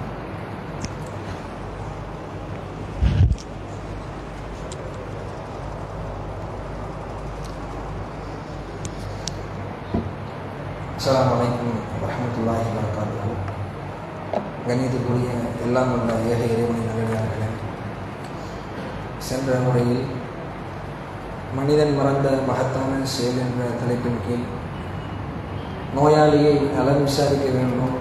[11.05, 13.33] அஸ்ஸலாமு அலைக்கும் வரஹ்மத்துல்லாஹி வரகாத்துஹு
[14.67, 15.27] கணிதத்துக்குரிய
[15.65, 17.49] எல்லாம் உள்ள ஏக இறைவனை நல்லடியார்களே
[19.27, 20.01] சென்ற முறையில்
[21.57, 24.47] மனிதன் மறந்த மகத்தான செயல் என்ற தலைப்பின் கீழ்
[25.99, 27.95] நோயாளியை நலம் விசாரிக்க வேண்டும்.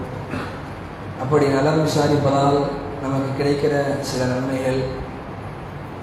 [1.25, 2.59] அப்படி நலம் விசாரிப்பதால்
[3.05, 4.83] நமக்கு கிடைக்கிற சில நன்மைகள்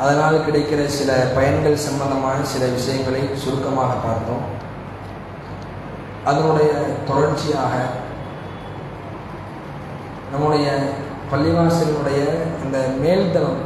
[0.04, 4.46] அதனால் கிடைக்கிற சில பயன்கள் சம்பந்தமான சில விஷயங்களை சுருக்கமாக பார்த்தோம்.
[6.30, 6.70] அதனுடைய
[7.08, 7.74] தொடர்ச்சியாக
[10.32, 10.66] நம்முடைய
[11.30, 12.20] பள்ளிவாசலினுடைய
[12.62, 13.60] அந்த மேல்தளம்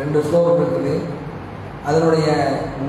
[0.00, 0.94] ரெண்டு ஃப்ளோர் இருக்குது.
[1.88, 2.28] அதனுடைய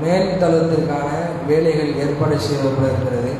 [0.02, 1.08] மேல்தளத்திற்கான
[1.48, 3.32] வேலைகள் ஏற்பாடு செய்யப்படுகிறது இருக்கிறது.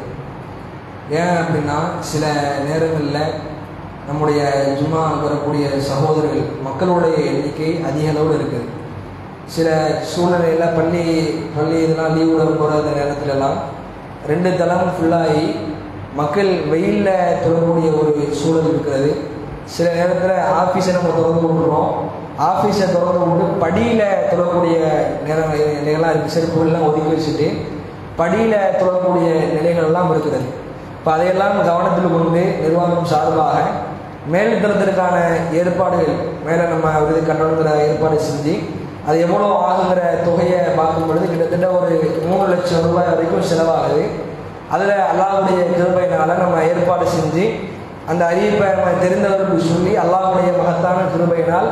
[1.19, 1.79] ஏன் அப்படின்னா
[2.11, 2.25] சில
[2.69, 3.35] நேரங்களில்
[4.09, 4.41] நம்முடைய
[4.79, 8.71] ஜுமா வரக்கூடிய சகோதரர்கள் மக்களுடைய எண்ணிக்கை அதிக அளவில் இருக்குது
[9.55, 9.69] சில
[10.11, 11.05] சூழ்நிலையில் பள்ளி
[11.57, 13.59] பள்ளி இதெல்லாம் லீவ் விட போகிற நேரத்துலலாம்
[14.31, 15.47] ரெண்டு தளம் ஃபுல்லாகி
[16.19, 19.11] மக்கள் வெயிலில் தொடரக்கூடிய ஒரு சூழல் இருக்கிறது.
[19.75, 21.91] சில நேரத்தில் ஆஃபீஸை நம்ம திறந்து விட்டுறோம்
[22.49, 24.77] ஆஃபீஸை திறந்து விட்டு படியில் தொடரக்கூடிய
[25.27, 27.49] நேரம் நிலைகள்லாம் இருக்குது செருப்புகள்லாம் ஒதுக்கி வச்சுட்டு
[28.21, 30.47] படியில் தொடரக்கூடிய நிலைகள்லாம் இருக்கிறது.
[30.99, 33.59] இப்போ அதையெல்லாம் கவனத்தில் கொண்டு நிர்வாகம் சார்பாக
[34.33, 35.17] மேல்தரத்திற்கான
[35.61, 36.15] ஏற்பாடுகள்
[36.47, 38.55] மேலே நம்ம விருது கட்டணத்தில் ஏற்பாடு செஞ்சு
[39.07, 41.91] அது எவ்வளோ ஆகுங்கிற தொகையை பார்க்கும் பொழுது கிட்டத்தட்ட ஒரு
[42.27, 44.05] மூணு லட்சம் ரூபாய் வரைக்கும் செலவாகுது.
[44.71, 47.45] அதில் அல்லாவுடைய கிருபையினால் நம்ம ஏற்பாடு செஞ்சு
[48.09, 51.69] அந்த அறிவிப்பை நம்ம தெரிந்தவர்களுக்கு சொல்லி அல்லாவுடைய மகத்தான கிருபையினால்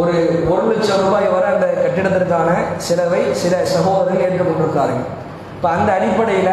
[0.00, 0.14] ஒரு
[0.52, 2.50] ஒரு லட்சம் ரூபாய் வரை அந்த கட்டிடத்திற்கான
[2.86, 5.04] செலவை சில சகோதரர்கள் ஏற்றுக்கொண்டிருக்காருங்க
[5.54, 6.52] இப்போ அந்த அடிப்படையில்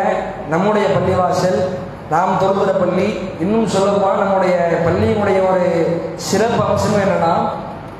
[0.49, 1.59] நம்முடைய பள்ளிவாசல்
[2.09, 3.07] நாம் தொழுகிற பள்ளி
[3.39, 4.53] இன்னும் சொல்லப்போனால் நம்முடைய
[4.85, 5.65] பள்ளியினுடைய ஒரு
[6.25, 7.33] சிறப்பு அம்சம் என்னன்னா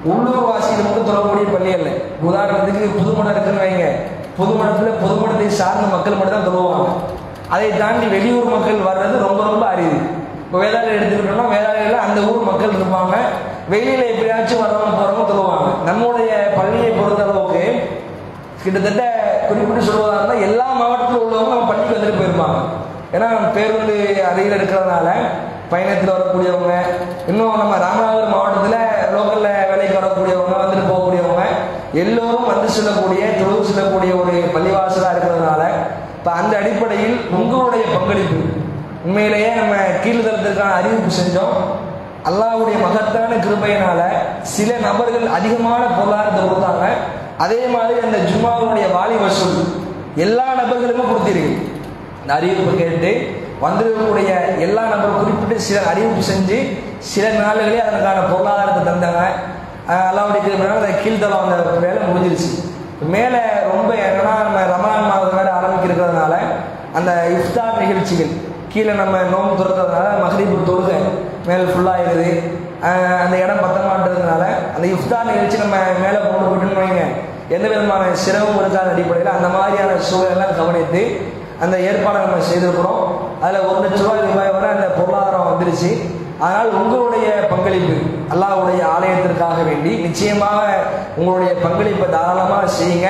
[0.09, 1.89] உள்ளூர்வாசிகளுக்கு வாசிகள் மட்டும் தொழக்கூடிய பள்ளி அல்ல
[2.27, 3.85] உதாரணத்துக்கு புதுமடம் இருக்குன்னு வைங்க.
[4.37, 6.87] புதுமடத்தில் புதுமடத்தை சார்ந்த மக்கள் மட்டும் தான் தொழுவாங்க.
[7.53, 9.99] அதை தாண்டி வெளியூர் மக்கள் வர்றது ரொம்ப ரொம்ப அரிது.
[10.45, 13.15] இப்போ வேதாளம் எடுத்துக்கிட்டோம்னா வேதாளையில் அந்த ஊர் மக்கள் இருப்பாங்க.
[13.73, 15.67] வெளியில் எப்படியாச்சும் வரவங்க போகிறவங்க தொழுவாங்க.
[15.89, 17.63] நம்முடைய பள்ளியை பொறுத்த அளவுக்கு
[18.63, 19.03] கிட்டத்தட்ட
[19.47, 22.59] குறிப்பிட்டு சொல்வதாக இருந்தால் எல்லா மாவட்டத்தில் உள்ளவங்க நம்ம பள்ளிக்கு வந்துட்டு போயிருப்பாங்க.
[23.15, 23.95] ஏன்னா பேருந்து
[24.31, 25.07] அருகில் இருக்கிறதுனால
[25.71, 26.73] பயணத்தில் வரக்கூடியவங்க
[27.31, 28.79] இன்னும் நம்ம ராமநாதபுரம் மாவட்டத்தில்
[29.15, 31.43] லோக்கலில் வேலைக்கு வரக்கூடியவங்க வந்துட்டு போகக்கூடியவங்க
[32.03, 35.63] எல்லோரும் வந்து செல்லக்கூடிய தொழுவு செல்லக்கூடிய ஒரு பள்ளிவாசலாக இருக்கிறதுனால
[36.17, 38.39] இப்போ அந்த அடிப்படையில் உங்களுடைய பங்களிப்பு.
[39.05, 41.55] உண்மையிலேயே நம்ம கீழ்தளத்திற்கான அறிவிப்பு செஞ்சோம்.
[42.29, 44.01] அல்லாவுடைய மகத்தான கிருபையினால
[44.55, 46.85] சில நபர்கள் அதிகமான பொருளாதாரத்தை கொடுத்தாங்க.
[47.43, 49.57] அதே மாதிரி அந்த ஜும்மாவுடைய வாலி வசூல்
[50.25, 51.55] எல்லா நபர்களுமே கொடுத்திருக்கு.
[52.21, 53.11] இந்த அறிவிப்பு கேட்டு
[53.63, 54.29] வந்திருக்கக்கூடிய
[54.65, 56.57] எல்லா நபரும் குறிப்பிட்டு சில அறிவிப்பு செஞ்சு
[57.11, 59.23] சில நாள்களே அதற்கான பொருளாதாரத்தை தந்தாங்க.
[60.09, 62.49] அல்லாவுடைய கிருபையினால அந்த கீழ்த்தளம் அந்த வேலை முடிஞ்சிருச்சு.
[63.13, 66.33] மேலே ரொம்ப என்னன்னா நம்ம ரமணான் மாதம் வேறு ஆரம்பிக்கிறதுனால
[66.97, 68.33] அந்த இஃப்தார் நிகழ்ச்சிகள்
[68.73, 70.97] கீழே நம்ம நோம்பு துறக்கிறதுனால மகரிப்பு தொழுகை
[71.49, 72.29] மேலே ஃபுல்லாகிடுது
[73.23, 74.43] அந்த இடம் பத்த மாட்டதுனால
[74.75, 77.03] அந்த இஃப்தார் நிகழ்ச்சி நம்ம மேலே கொண்டு போயிட்டுன்னு வைங்க.
[77.55, 81.01] எந்த விதமான சிரமம் இருக்காத அடிப்படையில் அந்த மாதிரியான சூழலெல்லாம் கவனித்து
[81.63, 83.03] அந்த ஏற்பாடை நம்ம செய்திருக்கிறோம்.
[83.43, 85.91] அதில் ஒரு லட்ச ரூபாய் ரூபாய் வரை அந்த பொருளாதாரம் வந்துருச்சு.
[86.43, 87.95] அதனால் உங்களுடைய பங்களிப்பு
[88.33, 90.61] அல்லாவுடைய ஆலயத்திற்காக வேண்டி நிச்சயமாக
[91.19, 93.09] உங்களுடைய பங்களிப்பை தாராளமாக செய்யுங்க.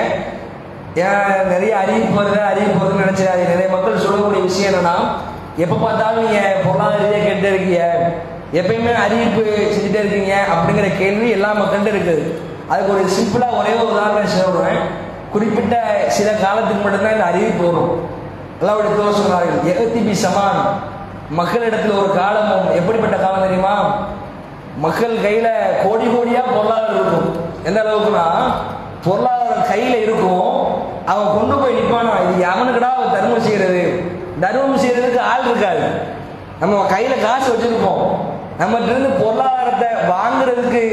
[1.04, 4.96] ஏன் நிறைய அறிவிப்பு வருது அறிவிப்பு வருதுன்னு நினைச்சாரு நிறைய மக்கள் சொல்லக்கூடிய விஷயம் என்னன்னா
[5.64, 7.84] எப்போ பார்த்தாலும் நீங்கள் பொருளாதார ரீதியாக கேட்டே இருக்கீங்க.
[8.60, 12.26] எப்பயுமே அறிவிப்பு செஞ்சுட்டே இருக்கீங்க அப்படிங்கிற கேள்வி எல்லா மக்கள்கிட்ட இருக்குது.
[12.72, 14.82] அதுக்கு ஒரு சிம்பிளாக ஒரே ஒரு உதாரணம் சொல்கிறேன்
[15.34, 15.76] குறிப்பிட்ட
[16.18, 17.94] சில காலத்துக்கு மட்டும்தான் இந்த அறிவிப்பு வரும்.
[18.62, 20.60] அல்லாவுடைய தோல் சொன்னார்கள் எகத்திபி சமான்.
[21.38, 23.76] மக்களிடத்தில் ஒரு காலமும் எப்படிப்பட்ட காலம் தெரியுமா?
[24.84, 25.48] மக்கள் கையில
[25.84, 27.30] கோடி கோடியா பொருளாதாரம் இருக்கும்.
[27.68, 28.26] எந்த அளவுக்குன்னா
[29.06, 30.50] பொருளாதாரம் கையில இருக்கும்.
[31.12, 33.82] அவன் கொண்டு போய் நிற்பானா இது அவனுக்குடா அவன் தர்மம் செய்யறது?
[34.44, 35.88] தர்மம் செய்யறதுக்கு ஆள் இருக்காது.
[36.60, 38.04] நம்ம கையில காசு வச்சிருப்போம்.
[38.60, 40.84] நம்மகிட்ட இருந்து பொருளாதாரத்தை வாங்குறதுக்கு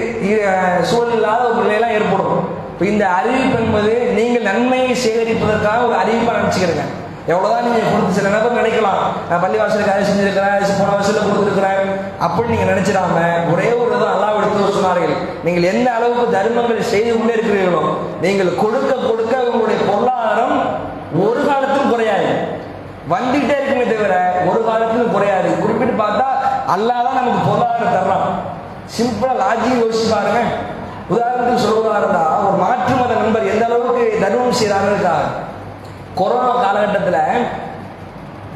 [0.93, 2.39] சூழல் இல்லாத ஒரு நிலையெல்லாம் ஏற்படும்.
[2.73, 6.87] இப்போ இந்த அறிவிப்பு என்பது நீங்கள் நன்மையை சேகரிப்பதற்காக ஒரு அறிவிப்பாக நினச்சிக்கிறேங்க
[7.33, 9.01] எவ்வளோதான் நீங்கள் கொடுத்து சில நேரம் நினைக்கலாம்.
[9.29, 11.89] நான் பள்ளி வாசலுக்கு அதை செஞ்சிருக்கிறேன் போன வருஷத்தில் கொடுத்துருக்கிறேன்
[12.27, 13.17] அப்படி நீங்கள் நினைச்சிடாம
[13.53, 15.15] ஒரே ஒரு தான் அல்லா எடுத்து சொன்னார்கள்.
[15.47, 17.83] நீங்கள் எந்த அளவுக்கு தர்மங்கள் செய்து கொண்டே இருக்கிறீர்களோ
[18.25, 20.57] நீங்கள் கொடுக்க கொடுக்க உங்களுடைய பொருளாதாரம்
[21.27, 22.31] ஒரு காலத்திலும் குறையாது.
[23.13, 24.15] வந்துகிட்டே இருக்குமே தவிர
[24.49, 25.51] ஒரு காலத்திலும் குறையாது.
[25.63, 26.29] குறிப்பிட்டு பார்த்தா
[26.77, 28.27] அல்லாஹ் தான் நமக்கு பொருளாதாரம் தர்றான்.
[28.97, 30.41] சிம்பிளா லாஜிக் யோசிச்சு பாருங்க.
[31.13, 35.13] உதாரணத்துக்கு சொல்வதாக இருந்தா ஒரு மாற்று மத நண்பர் எந்த அளவுக்கு தர்மம் செய்யறாங்க
[36.19, 37.23] கொரோனா காலகட்டத்தில்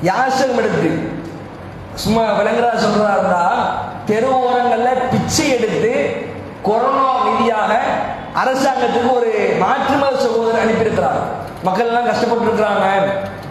[0.02, 0.90] யாசகம் எடுத்து
[1.94, 3.44] சும்மா விளங்குறதா சொல்றதா இருந்தா
[4.06, 5.92] தெரு ஓரங்களில் பிச்சை எடுத்து
[6.62, 7.72] கொரோனா நிதியாக
[8.34, 11.18] அரசாங்கத்துக்கு ஒரு மாற்றுமத சகோதரர் அனுப்பியிருக்கிறார்.
[11.62, 12.86] மக்கள் எல்லாம் கஷ்டப்பட்டு இருக்கிறாங்க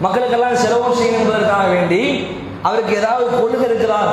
[0.00, 2.00] மக்களுக்கெல்லாம் செலவு செய்யணும் என்பதற்காக வேண்டி
[2.62, 4.12] அவருக்கு ஏதாவது கொள்கை இருக்கிறார்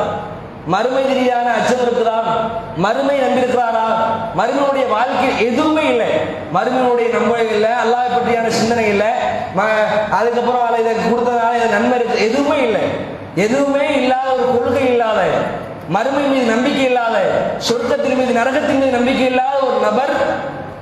[0.69, 3.85] மறுமை ரீதியான அச்சம் இருக்கிறான் மறுமை நம்பியிருக்கிறாரா?
[4.37, 6.07] மறுமையுடைய வாழ்க்கை எதுவுமே இல்லை.
[6.53, 9.07] மறுமையுடைய நம்ப இல்லை அல்லாஹ் பற்றியான சிந்தனை இல்லை.
[9.57, 12.29] ம- அதுக்கப்புறம் அதை இதை கொடுத்ததால இது நன்மை இருக்கு.
[12.29, 12.81] எதுவுமே இல்லை.
[13.35, 15.23] எதுவுமே இல்லாத ஒரு கொள்கை இல்லாத
[15.89, 17.17] மறுமை மீது நம்பிக்கை இல்லாத
[17.57, 20.13] சொர்க்கத்தின் மீது நரகத்தின் மீது நம்பிக்கை இல்லாத ஒரு நபர்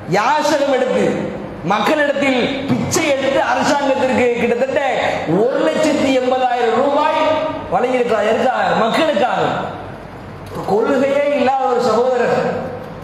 [0.10, 4.82] யாசகம் எடுத்து மக்களிடத்தில் பிச்சை எடுத்து அரசாங்கத்திற்கு கிட்டத்தட்ட
[5.28, 7.16] ஒரு லட்சத்தி எண்பதாயிரம் ரூபாய்
[7.74, 8.30] வழங்கியிருக்கிறார்.
[8.30, 8.76] எதுக்காக?
[8.80, 9.42] மக்களுக்காக.
[10.72, 12.38] கொள்கையே இல்லாத ஒரு சகோதரர்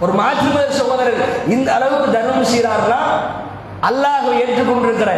[0.03, 1.21] ஒரு மாற்றுமத சகோதரர்
[1.55, 3.01] இந்த அளவுக்கு தர்மம் செய்கிறார்னா
[3.89, 5.11] அல்லாஹ் ஏற்றுக்கொண்டிருக்கிற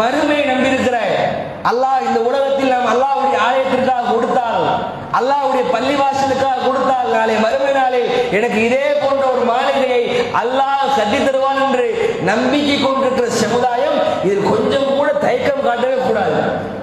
[0.00, 0.96] மறுமையை நம்பியிருக்கிற
[1.70, 4.60] அல்லாஹ் இந்த உலகத்தில் நாம் அல்லாஹுடைய ஆலயத்திற்காக கொடுத்தால்
[5.18, 8.02] அல்லாஹுடைய பள்ளிவாசலுக்காக கொடுத்தால் நாளை மறுமை நாளே
[8.38, 10.02] எனக்கு இதே போன்ற ஒரு மாளிகையை
[10.42, 11.86] அல்லாஹ் கட்டி தருவான் என்று
[12.30, 16.38] நம்பிக்கை கொண்டிருக்கிற சமுதாயம் இதில் கொஞ்சம் கூட தயக்கம் காட்டவே கூடாது.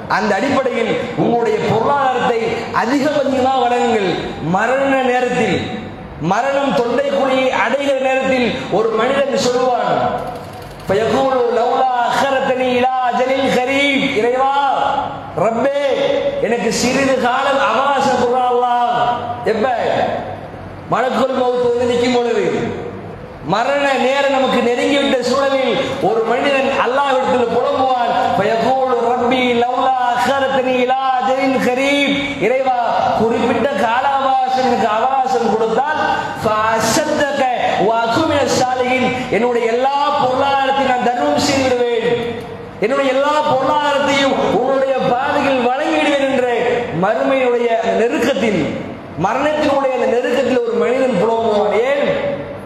[0.08, 2.40] அந்த அடிப்படையில் உங்களுடைய பொருளாதாரத்தை
[2.74, 4.10] அதிகபட்சமாக வழங்குங்கள்.
[4.44, 5.72] மரண நேரத்தில்
[6.22, 10.00] மரணம் தொண்டை குழியை அடைகிற நேரத்தில் ஒரு மனிதன் சொல்வான்
[14.16, 14.54] இறைவா
[15.38, 15.82] ரப்பே
[16.42, 18.96] எனக்கு சிறிது காலம் அவகாசம் கொடுறாலாம்
[19.46, 19.68] எப்ப?
[20.90, 22.46] மலக்குள் மௌத்து வந்து நிற்கும் பொழுது.
[23.46, 28.14] மரண நேரம் நமக்கு நெருங்கிவிட்ட சூழலில் ஒரு மனிதன் அல்லாவிடத்தில் புலம்புவான்
[29.08, 29.67] ரப்பி இல்ல
[30.06, 31.06] அக்கரத்தனி இலா
[31.68, 32.44] கரீப்.
[32.44, 32.80] இறைவா
[33.20, 35.96] குறிப்பிட்ட கால அவகாசம் அவகாசம் கொடுத்தால்
[39.32, 42.36] என்னுடைய எல்லா பொருளாதாரத்தையும் நான் தர்மம் செய்து விடுவேன்
[42.80, 46.48] என்னுடைய எல்லா பொருளாதாரத்தையும் உன்னுடைய பாதையில் வழங்கிடுவேன் என்ற
[47.02, 48.78] மறுமையுடைய நெருக்கத்தின் நெருக்கத்தில்
[49.24, 51.72] மரணத்தினுடைய அந்த நெருக்கத்தில் ஒரு மனிதன் புலம்புவான்.
[51.72, 52.08] ஏன்?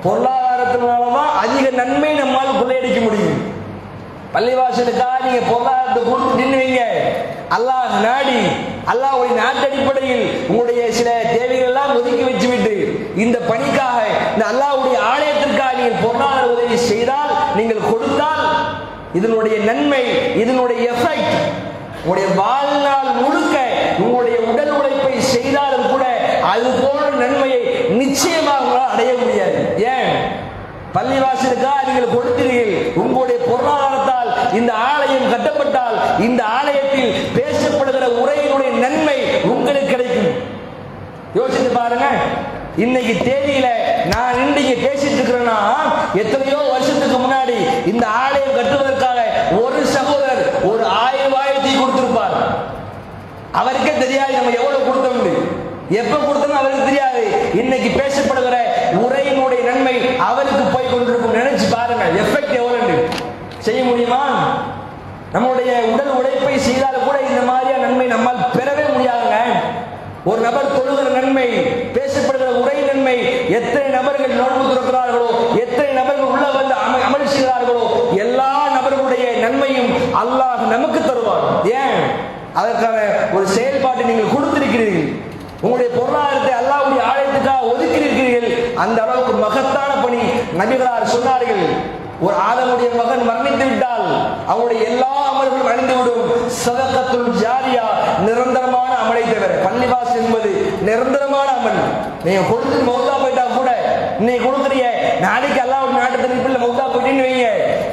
[0.03, 3.50] பொருளாதாரத்தினாலதான் அதிக நன்மை நம்மால் கொள்ளையடிக்க முடியும்.
[4.33, 6.81] பள்ளிவாசலுக்காக நீங்க பொருளாதாரத்தை கொடுத்து நின்றுவீங்க
[7.55, 8.39] அல்லாஹ் நாடி
[8.91, 12.75] அல்லாஹ் நாட்டு அடிப்படையில் உங்களுடைய சில தேவைகள் எல்லாம் ஒதுக்கி வச்சுவிட்டு
[13.23, 13.97] இந்த பணிக்காக
[14.33, 18.45] இந்த அல்லாஹ்வுடைய ஆலயத்திற்காக நீங்கள் பொருளாதார உதவி செய்தால் நீங்கள் கொடுத்தால்
[19.13, 20.03] இதனுடைய நன்மை
[20.41, 21.35] இதனுடைய எஃபெக்ட்
[21.97, 23.55] உங்களுடைய வாழ்நாள் முழுக்க
[23.99, 26.05] உங்களுடைய உடல் உழைப்பை செய்தாலும் கூட
[26.51, 27.59] அது போன்ற நன்மையை
[27.99, 29.59] நிச்சயமாக உங்களால் அடைய முடியாது.
[29.91, 30.09] ஏன்?
[30.95, 33.90] பள்ளிவாசலுக்காக நீங்கள் கொடுத்தீர்கள் உங்களுடைய பொருளாதார
[34.59, 39.17] இந்த ஆலயம் கட்டப்பட்டால் இந்த ஆலயத்தில் பேசப்படுகிற உரையினுடைய நன்மை
[39.53, 40.33] உங்களுக்கு கிடைக்கும்.
[41.39, 42.07] யோசித்து பாருங்க.
[42.83, 43.67] இன்னைக்கு தேதியில
[44.13, 45.57] நான் நின்று இங்க பேசிட்டு இருக்கிறேன்னா
[46.21, 47.57] எத்தனையோ வருஷத்துக்கு முன்னாடி
[47.91, 49.19] இந்த ஆலயம் கட்டுவதற்காக
[49.63, 52.37] ஒரு சகோதரர் ஒரு ஆயிரம் ஆயிரத்தி கொடுத்திருப்பார்.
[53.61, 55.33] அவருக்கே தெரியாது நம்ம எவ்வளவு கொடுத்தோம்னு.
[56.01, 57.23] எப்ப கொடுத்தோம் அவருக்கு தெரியாது.
[57.61, 58.57] இன்னைக்கு பேசப்படுகிற
[59.05, 59.95] உரையினுடைய நன்மை
[60.29, 61.37] அவருக்கு போய் கொண்டிருக்கும்.
[61.39, 61.67] நினைச்சு
[63.61, 64.27] செய்ய முடியுமா?
[65.33, 69.35] நம்முடைய உடல் உழைப்பை செய்தால் கூட இந்த மாதிரியான நன்மை நம்மால் பெறவே முடியாதுங்க.
[70.25, 71.47] ஒரு நபர் தொழுகிற நன்மை
[71.93, 78.67] பேசப்படுகிற உரை நன்மை எத்தனை நபர்கள் நோன்பு துறக்கிறார்களோ எத்தனை நபர்கள் உள்ள வந்து அம- அமல் செய்கிறார்களோ எல்லா
[78.69, 81.65] நபர்களுடைய நன்மையும் அல்லாஹ் நமக்கு தருவார்.
[81.65, 82.03] ஏன்?
[82.53, 83.01] அதற்கான
[83.33, 85.21] ஒரு செயல்பாட்டை நீங்கள் கொடுத்திருக்கிறீர்கள்.
[85.61, 90.17] உங்களுடைய பொருளாதாரத்தை அல்லாவுடைய ஆலயத்துக்காக ஒதுக்கி இருக்கிறீர்கள் அந்த அளவுக்கு மகத்தான பணி
[90.57, 91.65] நபிகளார் சொன்னார்கள்.
[92.25, 94.03] ஒரு ஆதமுடைய மகன் மரணித்து விட்டால்
[94.51, 96.27] அவனுடைய எல்லா அமல்களும் அழிந்துவிடும்.
[96.63, 97.85] சதக்கத்துள் ஜாரியா
[98.27, 100.51] நிரந்தரமான அமலை தவிர பள்ளிவாசல் என்பது
[100.87, 101.79] நிரந்தரமான அமல்.
[102.25, 103.69] நீங்க கொடுத்து மௌதா போயிட்டா கூட
[104.19, 104.87] இன்னைக்கு கொடுக்குறீங்க
[105.25, 107.47] நாளைக்கு அல்லாஹ் நாட்டு தனிப்பில் மௌதா போயிட்டீன்னு வைங்க.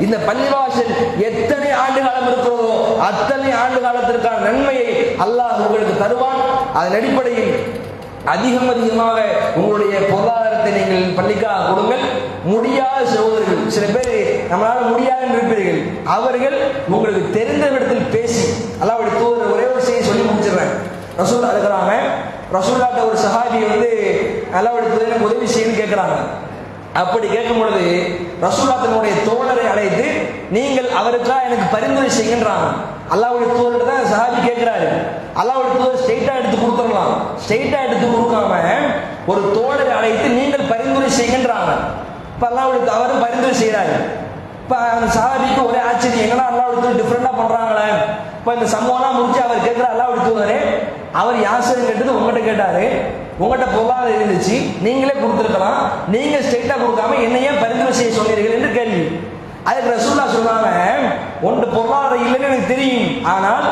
[0.07, 0.93] இந்த பள்ளிவாசல்
[1.29, 2.69] எத்தனை ஆண்டு காலம் இருக்கிறதோ
[3.09, 4.89] அத்தனை ஆண்டு காலத்திற்கான நன்மையை
[5.27, 6.41] அல்லாஹ் உங்களுக்கு தருவான்.
[6.79, 7.53] அதன் அடிப்படையில்
[8.35, 9.19] அதிகம் அதிகமாக
[9.59, 9.97] உங்களுடைய
[10.61, 12.05] பொருளாதாரத்தை நீங்கள் பள்ளிக்காக கொடுங்கள்.
[12.47, 14.15] முடியாத சகோதரர்கள் சில பேர்
[14.51, 15.81] நம்மளால முடியாது என்று இருப்பீர்கள்
[16.15, 16.57] அவர்கள்
[16.89, 18.45] உங்களுக்கு தெரிந்த இடத்தில் பேசி
[18.83, 20.73] அல்லாவுடைய தூதர் ஒரே ஒரு செய்தி சொல்லி முடிச்சிடுறேன்
[21.21, 21.93] ரசூல்லா இருக்கிறாங்க
[22.57, 23.91] ரசூல்லாட்ட ஒரு சஹாபி வந்து
[24.59, 26.17] அல்லாவுடைய தூதர் உதவி செய்யணும்னு கேட்குறாங்க
[26.97, 27.85] அப்படி கேட்கும் பொழுது
[28.43, 30.07] ரசூல்லா தன்னுடைய தோழரை அழைத்து
[30.51, 32.69] நீங்கள் அவருக்காக எனக்கு பரிந்துரை செய்கின்றாங்க
[33.15, 34.89] அல்லாவுடைய தூதர்கிட்ட தான் சஹாபி கேட்கிறாரு
[35.41, 37.13] அல்லாவுடைய தூதர் ஸ்ட்ரெயிட்டா எடுத்து கொடுத்துடலாம்.
[37.43, 38.55] ஸ்ட்ரெயிட்டா எடுத்து கொடுக்காம
[39.31, 41.73] ஒரு தோழரை அழைத்து நீங்கள் பரிந்துரை செய்கின்றாங்க
[42.35, 43.97] இப்ப அல்லாவுடைய அவரும் பரிந்துரை செய்யறாரு
[44.63, 46.25] இப்ப அந்த சஹாபிக்கு ஒரே ஆச்சரியம்.
[46.25, 47.87] எங்கன்னா அல்லாவுடைய டிஃப்ரெண்டா பண்றாங்களே?
[48.39, 50.59] இப்ப இந்த சம்பவம்லாம் முடிச்சு அவர் கேட்கிற அல்லாவுடைய தூதரே
[51.21, 52.85] அவர் யாசரம் கேட்டது உங்ககிட்ட கேட்டாரு.
[53.43, 54.57] உங்கள்கிட்ட பொருளாதாரம் இருந்துச்சு.
[54.87, 55.81] நீங்களே கொடுத்துருக்கலாம்.
[56.15, 59.05] நீங்க ஸ்ட்ரெயிட்டா கொடுக்காம என்னையே பரிந்துரை செய்ய சொன்னீர்கள் என்று கேள்வி.
[59.69, 60.69] அதுக்கு ரசூல்லா சொன்னாங்க
[61.49, 63.09] ஒன்று பொருளாதாரம் இல்லைன்னு எனக்கு தெரியும்.
[63.35, 63.67] ஆனால்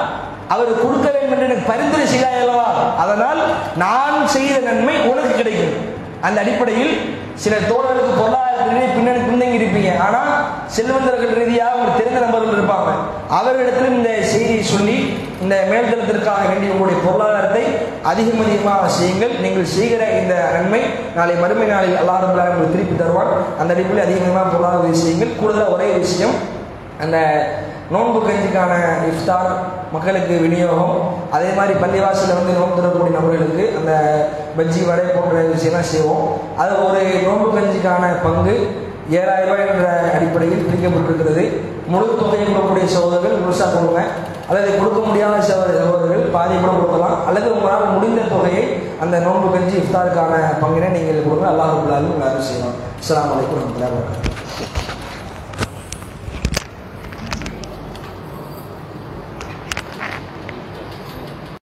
[0.54, 2.68] அவர் கொடுக்க வேண்டும் என்று எனக்கு பரிந்துரை செய்தாய் அல்லவா
[3.02, 3.40] அதனால்
[3.84, 5.76] நான் செய்த நன்மை உனக்கு கிடைக்கும்.
[6.26, 6.92] அந்த அடிப்படையில்
[7.42, 9.90] சில தோழர்களுக்கு பொருளாதார ரீதியாக பின்னணி பின்தங்கி இருப்பீங்க.
[10.04, 10.30] ஆனால்
[10.76, 12.90] செல்வந்தர்கள் ரீதியாக உங்களுக்கு தெரிந்த நபர்கள் இருப்பாங்க.
[13.38, 14.96] அவர்களிடத்தில் இந்த செய்தியை சொல்லி
[15.44, 17.64] இந்த மேல்தளத்திற்காக வேண்டிய உங்களுடைய பொருளாதாரத்தை
[18.10, 19.34] அதிகம் அதிகமாக செய்யுங்கள்.
[19.44, 20.80] நீங்கள் செய்கிற இந்த நன்மை
[21.18, 23.32] நாளை மறுமை நாளில் அல்லாஹ் உங்களுக்கு திருப்பி தருவான்.
[23.60, 25.36] அந்த அடிப்படையில் அதிகமாக பொருளாதார உதவி செய்யுங்கள்.
[25.40, 26.36] கூடுதலாக ஒரே விஷயம்
[27.04, 27.16] அந்த
[27.94, 28.72] நோன்பு கஞ்சிக்கான
[29.10, 29.50] இஃப்தார்
[29.94, 30.96] மக்களுக்கு விநியோகம்.
[31.36, 33.92] அதே மாதிரி பள்ளிவாசலில் வந்து நோன்பு தரக்கூடிய நபர்களுக்கு அந்த
[34.56, 36.24] பஜ்ஜி வடை போன்ற விஷயம்லாம் செய்வோம்.
[36.62, 38.56] அது ஒரு நோன்பு கஞ்சிக்கான பங்கு.
[39.18, 41.44] ஏழாயிரம் ரூபாய் என்ற அடிப்படையில் பிரிக்கப்பட்டிருக்கிறது.
[41.92, 44.00] முழு தொகையை கொடுக்கக்கூடிய சகோதரர்கள் முழுசாக கொடுங்க.
[44.48, 47.18] அல்லது கொடுக்க முடியாத சகோதரர்கள் பாதி கூட கொடுக்கலாம்.
[47.28, 48.64] அல்லது உங்களால் முடிந்த தொகையை
[49.04, 51.46] அந்த நோன்பு கஞ்சி இஃப்தாருக்கான பங்கினை நீங்கள் கொடுங்க.
[51.52, 54.75] அல்லாஹ் உங்கள் உங்களை செய்யலாம் அஸ்லாம் வலைக்கம் வரமத்துல